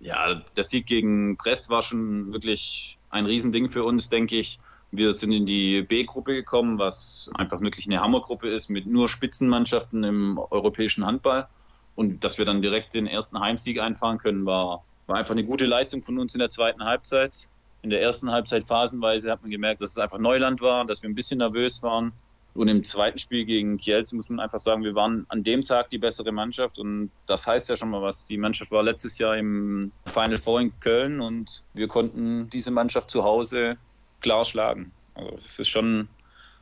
[0.00, 4.58] Ja, der Sieg gegen Brest war schon wirklich ein Riesending für uns, denke ich.
[4.94, 10.04] Wir sind in die B-Gruppe gekommen, was einfach wirklich eine Hammergruppe ist mit nur Spitzenmannschaften
[10.04, 11.48] im europäischen Handball.
[11.94, 15.64] Und dass wir dann direkt den ersten Heimsieg einfahren können, war, war einfach eine gute
[15.64, 17.48] Leistung von uns in der zweiten Halbzeit.
[17.80, 21.08] In der ersten Halbzeit phasenweise hat man gemerkt, dass es einfach Neuland war, dass wir
[21.08, 22.12] ein bisschen nervös waren.
[22.54, 25.88] Und im zweiten Spiel gegen Kielce muss man einfach sagen, wir waren an dem Tag
[25.88, 26.78] die bessere Mannschaft.
[26.78, 28.26] Und das heißt ja schon mal was.
[28.26, 33.10] Die Mannschaft war letztes Jahr im Final Four in Köln und wir konnten diese Mannschaft
[33.10, 33.78] zu Hause
[34.22, 34.92] klar schlagen.
[35.14, 36.08] Also das ist schon,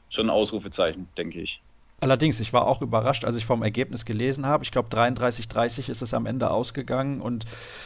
[0.09, 1.63] schon ein Ausrufezeichen, denke ich.
[2.01, 4.65] Allerdings, ich war auch überrascht, als ich vom Ergebnis gelesen habe.
[4.65, 7.21] Ich glaube, 33-30 ist es am Ende ausgegangen.
[7.21, 7.45] Und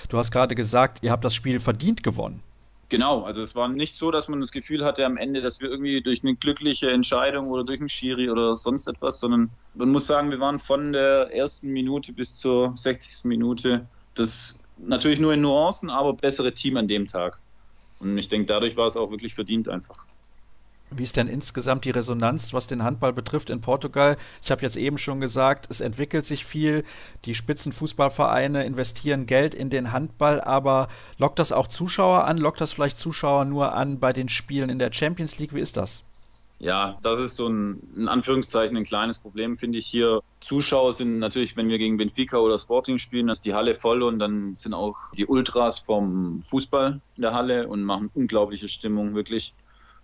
[0.08, 2.40] du hast gerade gesagt, ihr habt das Spiel verdient gewonnen.
[2.90, 5.68] Genau, also es war nicht so, dass man das Gefühl hatte am Ende, dass wir
[5.68, 10.06] irgendwie durch eine glückliche Entscheidung oder durch einen Schiri oder sonst etwas, sondern man muss
[10.06, 13.24] sagen, wir waren von der ersten Minute bis zur 60.
[13.24, 17.38] Minute das natürlich nur in Nuancen, aber bessere Team an dem Tag.
[18.04, 20.06] Und ich denke, dadurch war es auch wirklich verdient einfach.
[20.90, 24.16] Wie ist denn insgesamt die Resonanz, was den Handball betrifft in Portugal?
[24.42, 26.84] Ich habe jetzt eben schon gesagt, es entwickelt sich viel.
[27.24, 32.36] Die Spitzenfußballvereine investieren Geld in den Handball, aber lockt das auch Zuschauer an?
[32.36, 35.54] Lockt das vielleicht Zuschauer nur an bei den Spielen in der Champions League?
[35.54, 36.04] Wie ist das?
[36.58, 40.22] Ja, das ist so ein, in Anführungszeichen, ein kleines Problem, finde ich hier.
[40.40, 44.18] Zuschauer sind natürlich, wenn wir gegen Benfica oder Sporting spielen, ist die Halle voll und
[44.18, 49.54] dann sind auch die Ultras vom Fußball in der Halle und machen unglaubliche Stimmung, wirklich.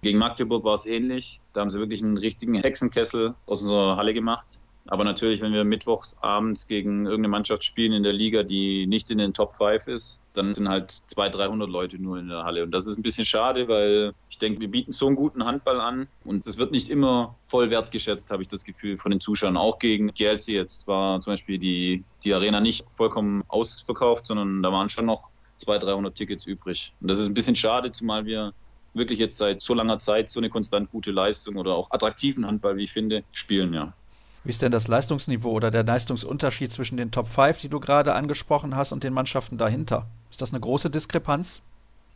[0.03, 1.41] Gegen Magdeburg war es ähnlich.
[1.53, 4.61] Da haben sie wirklich einen richtigen Hexenkessel aus unserer Halle gemacht.
[4.87, 9.11] Aber natürlich, wenn wir mittwochs abends gegen irgendeine Mannschaft spielen in der Liga, die nicht
[9.11, 12.63] in den Top 5 ist, dann sind halt 200, 300 Leute nur in der Halle.
[12.65, 15.81] Und das ist ein bisschen schade, weil ich denke, wir bieten so einen guten Handball
[15.81, 19.57] an und es wird nicht immer voll wertgeschätzt, habe ich das Gefühl, von den Zuschauern.
[19.57, 24.73] Auch gegen GLC jetzt war zum Beispiel die, die Arena nicht vollkommen ausverkauft, sondern da
[24.73, 26.95] waren schon noch 200, 300 Tickets übrig.
[27.01, 28.55] Und das ist ein bisschen schade, zumal wir
[28.95, 32.77] wirklich jetzt seit so langer Zeit so eine konstant gute Leistung oder auch attraktiven Handball,
[32.77, 33.95] wie ich finde, spielen, ja.
[34.43, 38.15] Wie ist denn das Leistungsniveau oder der Leistungsunterschied zwischen den Top 5, die du gerade
[38.15, 40.07] angesprochen hast, und den Mannschaften dahinter?
[40.31, 41.63] Ist das eine große Diskrepanz?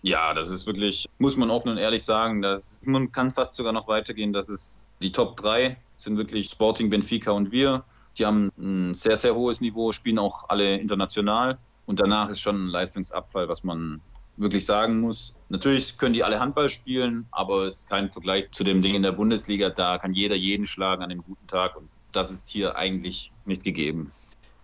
[0.00, 3.72] Ja, das ist wirklich, muss man offen und ehrlich sagen, dass man kann fast sogar
[3.72, 7.84] noch weitergehen, dass es die Top 3 sind wirklich Sporting, Benfica und wir.
[8.18, 11.58] Die haben ein sehr, sehr hohes Niveau, spielen auch alle international.
[11.86, 14.00] Und danach ist schon ein Leistungsabfall, was man
[14.36, 15.34] wirklich sagen muss.
[15.48, 19.02] Natürlich können die alle Handball spielen, aber es ist kein Vergleich zu dem Ding in
[19.02, 19.70] der Bundesliga.
[19.70, 21.76] Da kann jeder jeden schlagen an einem guten Tag.
[21.76, 24.12] Und das ist hier eigentlich nicht gegeben.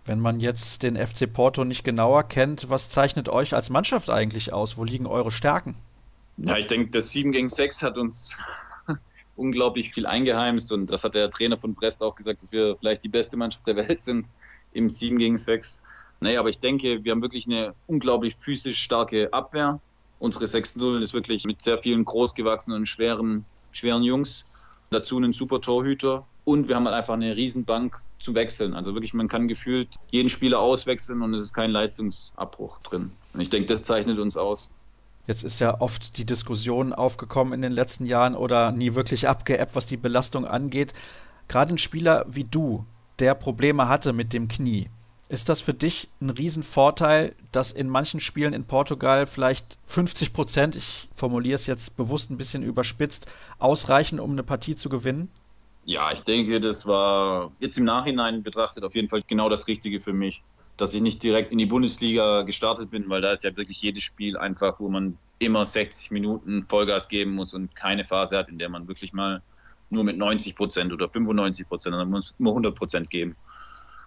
[0.05, 4.51] Wenn man jetzt den FC Porto nicht genauer kennt, was zeichnet euch als Mannschaft eigentlich
[4.51, 4.77] aus?
[4.77, 5.75] Wo liegen eure Stärken?
[6.37, 8.39] Ja, ich denke, das 7 gegen 6 hat uns
[9.35, 13.03] unglaublich viel eingeheimst und das hat der Trainer von Brest auch gesagt, dass wir vielleicht
[13.03, 14.27] die beste Mannschaft der Welt sind
[14.73, 15.83] im 7 gegen 6.
[16.19, 19.79] Naja, aber ich denke, wir haben wirklich eine unglaublich physisch starke Abwehr.
[20.19, 24.45] Unsere 6-0 ist wirklich mit sehr vielen großgewachsenen schweren, schweren Jungs.
[24.89, 28.73] Dazu einen super Torhüter und wir haben halt einfach eine Riesenbank zum Wechseln.
[28.73, 33.11] Also wirklich, man kann gefühlt jeden Spieler auswechseln und es ist kein Leistungsabbruch drin.
[33.33, 34.73] Und ich denke, das zeichnet uns aus.
[35.27, 39.75] Jetzt ist ja oft die Diskussion aufgekommen in den letzten Jahren oder nie wirklich abgeebbt,
[39.75, 40.93] was die Belastung angeht.
[41.47, 42.85] Gerade ein Spieler wie du,
[43.19, 44.89] der Probleme hatte mit dem Knie,
[45.31, 50.75] ist das für dich ein Riesenvorteil, dass in manchen Spielen in Portugal vielleicht 50 Prozent,
[50.75, 55.29] ich formuliere es jetzt bewusst ein bisschen überspitzt, ausreichen, um eine Partie zu gewinnen?
[55.85, 59.99] Ja, ich denke, das war jetzt im Nachhinein betrachtet auf jeden Fall genau das Richtige
[59.99, 60.43] für mich,
[60.77, 64.03] dass ich nicht direkt in die Bundesliga gestartet bin, weil da ist ja wirklich jedes
[64.03, 68.59] Spiel einfach, wo man immer 60 Minuten Vollgas geben muss und keine Phase hat, in
[68.59, 69.41] der man wirklich mal
[69.89, 73.35] nur mit 90 Prozent oder 95 Prozent, man muss immer 100 Prozent geben.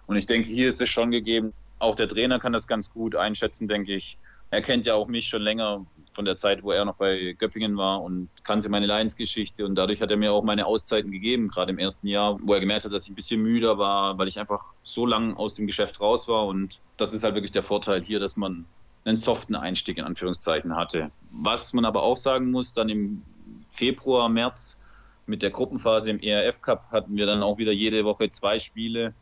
[0.07, 1.53] Und ich denke, hier ist es schon gegeben.
[1.79, 4.17] Auch der Trainer kann das ganz gut einschätzen, denke ich.
[4.49, 5.85] Er kennt ja auch mich schon länger
[6.15, 9.65] von der Zeit, wo er noch bei Göppingen war und kannte meine Lions-Geschichte.
[9.65, 12.59] Und dadurch hat er mir auch meine Auszeiten gegeben, gerade im ersten Jahr, wo er
[12.59, 15.67] gemerkt hat, dass ich ein bisschen müder war, weil ich einfach so lang aus dem
[15.67, 16.45] Geschäft raus war.
[16.45, 18.65] Und das ist halt wirklich der Vorteil hier, dass man
[19.03, 21.11] einen soften Einstieg in Anführungszeichen hatte.
[21.31, 23.21] Was man aber auch sagen muss, dann im
[23.69, 24.81] Februar, März
[25.27, 29.13] mit der Gruppenphase im ERF Cup hatten wir dann auch wieder jede Woche zwei Spiele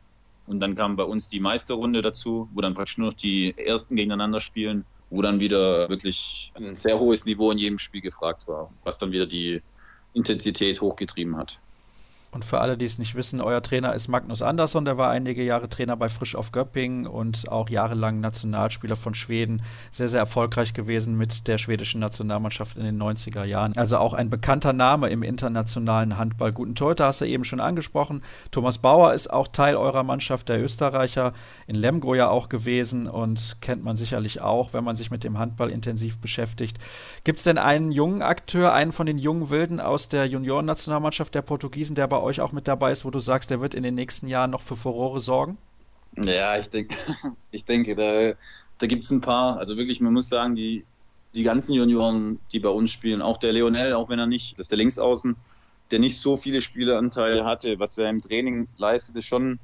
[0.46, 3.96] und dann kam bei uns die Meisterrunde dazu, wo dann praktisch nur noch die Ersten
[3.96, 4.84] gegeneinander spielen,
[5.14, 9.12] wo dann wieder wirklich ein sehr hohes Niveau in jedem Spiel gefragt war, was dann
[9.12, 9.62] wieder die
[10.12, 11.60] Intensität hochgetrieben hat.
[12.34, 15.44] Und für alle, die es nicht wissen, euer Trainer ist Magnus Andersson, der war einige
[15.44, 19.62] Jahre Trainer bei Frisch auf Göppingen und auch jahrelang Nationalspieler von Schweden.
[19.92, 23.76] Sehr, sehr erfolgreich gewesen mit der schwedischen Nationalmannschaft in den 90er Jahren.
[23.76, 26.52] Also auch ein bekannter Name im internationalen Handball.
[26.52, 28.20] Guten Torhüter hast du eben schon angesprochen.
[28.50, 31.34] Thomas Bauer ist auch Teil eurer Mannschaft, der Österreicher,
[31.68, 35.38] in Lemgo ja auch gewesen und kennt man sicherlich auch, wenn man sich mit dem
[35.38, 36.78] Handball intensiv beschäftigt.
[37.22, 41.42] Gibt es denn einen jungen Akteur, einen von den jungen Wilden aus der Juniorennationalmannschaft der
[41.42, 43.94] Portugiesen, der bei euch auch mit dabei ist, wo du sagst, der wird in den
[43.94, 45.58] nächsten Jahren noch für Furore sorgen?
[46.16, 46.90] Ja, ich, denk,
[47.50, 48.36] ich denke, da,
[48.78, 49.58] da gibt es ein paar.
[49.58, 50.84] Also wirklich, man muss sagen, die,
[51.34, 54.64] die ganzen Junioren, die bei uns spielen, auch der Leonel, auch wenn er nicht, das
[54.64, 55.36] ist der Linksaußen,
[55.90, 59.58] der nicht so viele Spieleranteile hatte, was er im Training leistet, ist schon,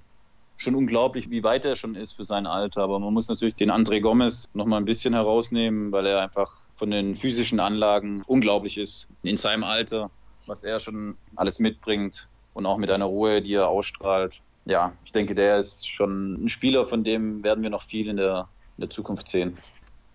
[0.57, 2.83] schon unglaublich, wie weit er schon ist für sein Alter.
[2.83, 6.53] Aber man muss natürlich den André Gomez noch mal ein bisschen herausnehmen, weil er einfach
[6.77, 10.11] von den physischen Anlagen unglaublich ist in seinem Alter,
[10.47, 14.43] was er schon alles mitbringt und auch mit einer Ruhe, die er ausstrahlt.
[14.65, 18.17] Ja, ich denke, der ist schon ein Spieler, von dem werden wir noch viel in
[18.17, 19.57] der, in der Zukunft sehen.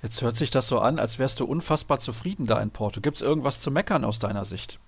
[0.01, 3.01] Jetzt hört sich das so an, als wärst du unfassbar zufrieden da in Porto.
[3.01, 4.79] Gibt es irgendwas zu meckern aus deiner Sicht?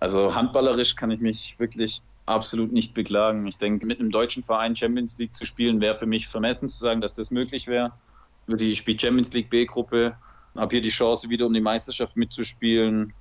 [0.00, 3.46] Also handballerisch kann ich mich wirklich absolut nicht beklagen.
[3.46, 6.78] Ich denke, mit einem deutschen Verein Champions League zu spielen, wäre für mich vermessen zu
[6.78, 7.92] sagen, dass das möglich wäre.
[8.58, 10.16] Ich spiele Champions League B-Gruppe,
[10.56, 13.12] habe hier die Chance, wieder um die Meisterschaft mitzuspielen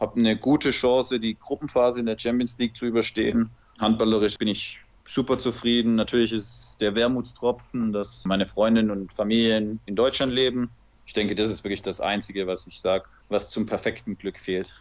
[0.00, 3.50] habe eine gute Chance, die Gruppenphase in der Champions League zu überstehen.
[3.78, 5.94] Handballerisch bin ich super zufrieden.
[5.94, 10.70] Natürlich ist der Wermutstropfen, dass meine Freundin und Familien in Deutschland leben.
[11.06, 14.74] Ich denke, das ist wirklich das Einzige, was ich sage, was zum perfekten Glück fehlt.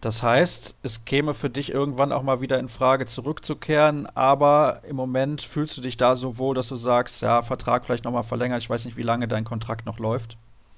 [0.00, 4.96] Das heißt, es käme für dich irgendwann auch mal wieder in Frage zurückzukehren, aber im
[4.96, 8.60] Moment fühlst du dich da so wohl, dass du sagst, ja, Vertrag vielleicht nochmal verlängert.
[8.60, 10.36] Ich weiß nicht, wie lange dein Kontrakt noch läuft.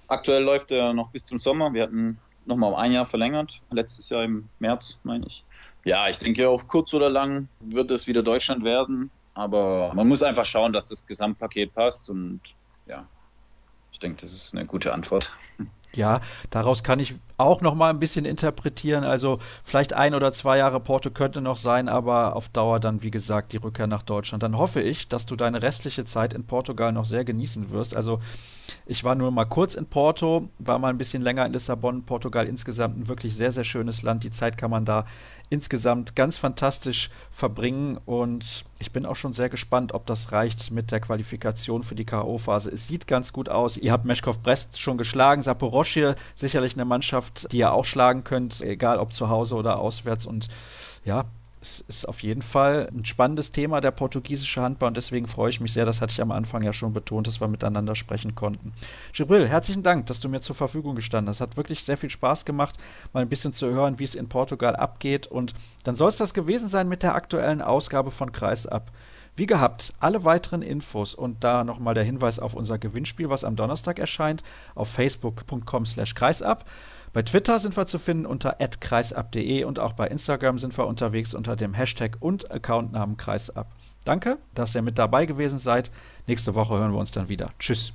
[0.08, 1.72] Aktuell läuft er noch bis zum Sommer.
[1.72, 5.44] Wir hatten nochmal um ein Jahr verlängert, letztes Jahr im März, meine ich.
[5.84, 10.22] Ja, ich denke, auf kurz oder lang wird es wieder Deutschland werden, aber man muss
[10.22, 12.40] einfach schauen, dass das Gesamtpaket passt und
[12.86, 13.06] ja,
[13.92, 15.30] ich denke, das ist eine gute Antwort.
[15.94, 16.20] Ja,
[16.50, 19.04] daraus kann ich auch noch mal ein bisschen interpretieren.
[19.04, 23.10] Also vielleicht ein oder zwei Jahre Porto könnte noch sein, aber auf Dauer dann, wie
[23.10, 24.42] gesagt, die Rückkehr nach Deutschland.
[24.42, 27.94] Dann hoffe ich, dass du deine restliche Zeit in Portugal noch sehr genießen wirst.
[27.94, 28.20] Also
[28.86, 32.04] ich war nur mal kurz in Porto, war mal ein bisschen länger in Lissabon.
[32.04, 34.24] Portugal insgesamt ein wirklich sehr, sehr schönes Land.
[34.24, 35.04] Die Zeit kann man da
[35.50, 40.90] insgesamt ganz fantastisch verbringen und ich bin auch schon sehr gespannt, ob das reicht mit
[40.90, 42.70] der Qualifikation für die K.O.-Phase.
[42.70, 43.76] Es sieht ganz gut aus.
[43.76, 48.60] Ihr habt Meschkov Brest schon geschlagen, Saporoschje sicherlich eine Mannschaft, die ihr auch schlagen könnt,
[48.60, 50.48] egal ob zu Hause oder auswärts und
[51.04, 51.24] ja,
[51.64, 55.60] es ist auf jeden Fall ein spannendes Thema, der portugiesische Handball, und deswegen freue ich
[55.60, 58.74] mich sehr, das hatte ich am Anfang ja schon betont, dass wir miteinander sprechen konnten.
[59.14, 61.40] Gibril, herzlichen Dank, dass du mir zur Verfügung gestanden hast.
[61.40, 62.76] Hat wirklich sehr viel Spaß gemacht,
[63.14, 65.26] mal ein bisschen zu hören, wie es in Portugal abgeht.
[65.26, 65.54] Und
[65.84, 68.92] dann soll es das gewesen sein mit der aktuellen Ausgabe von Kreisab.
[69.36, 73.56] Wie gehabt, alle weiteren Infos und da nochmal der Hinweis auf unser Gewinnspiel, was am
[73.56, 74.44] Donnerstag erscheint,
[74.74, 76.66] auf facebook.com slash kreisab.
[77.14, 81.32] Bei Twitter sind wir zu finden unter kreisab.de und auch bei Instagram sind wir unterwegs
[81.32, 83.68] unter dem Hashtag und Accountnamen kreisab.
[84.04, 85.92] Danke, dass ihr mit dabei gewesen seid.
[86.26, 87.50] Nächste Woche hören wir uns dann wieder.
[87.60, 87.94] Tschüss.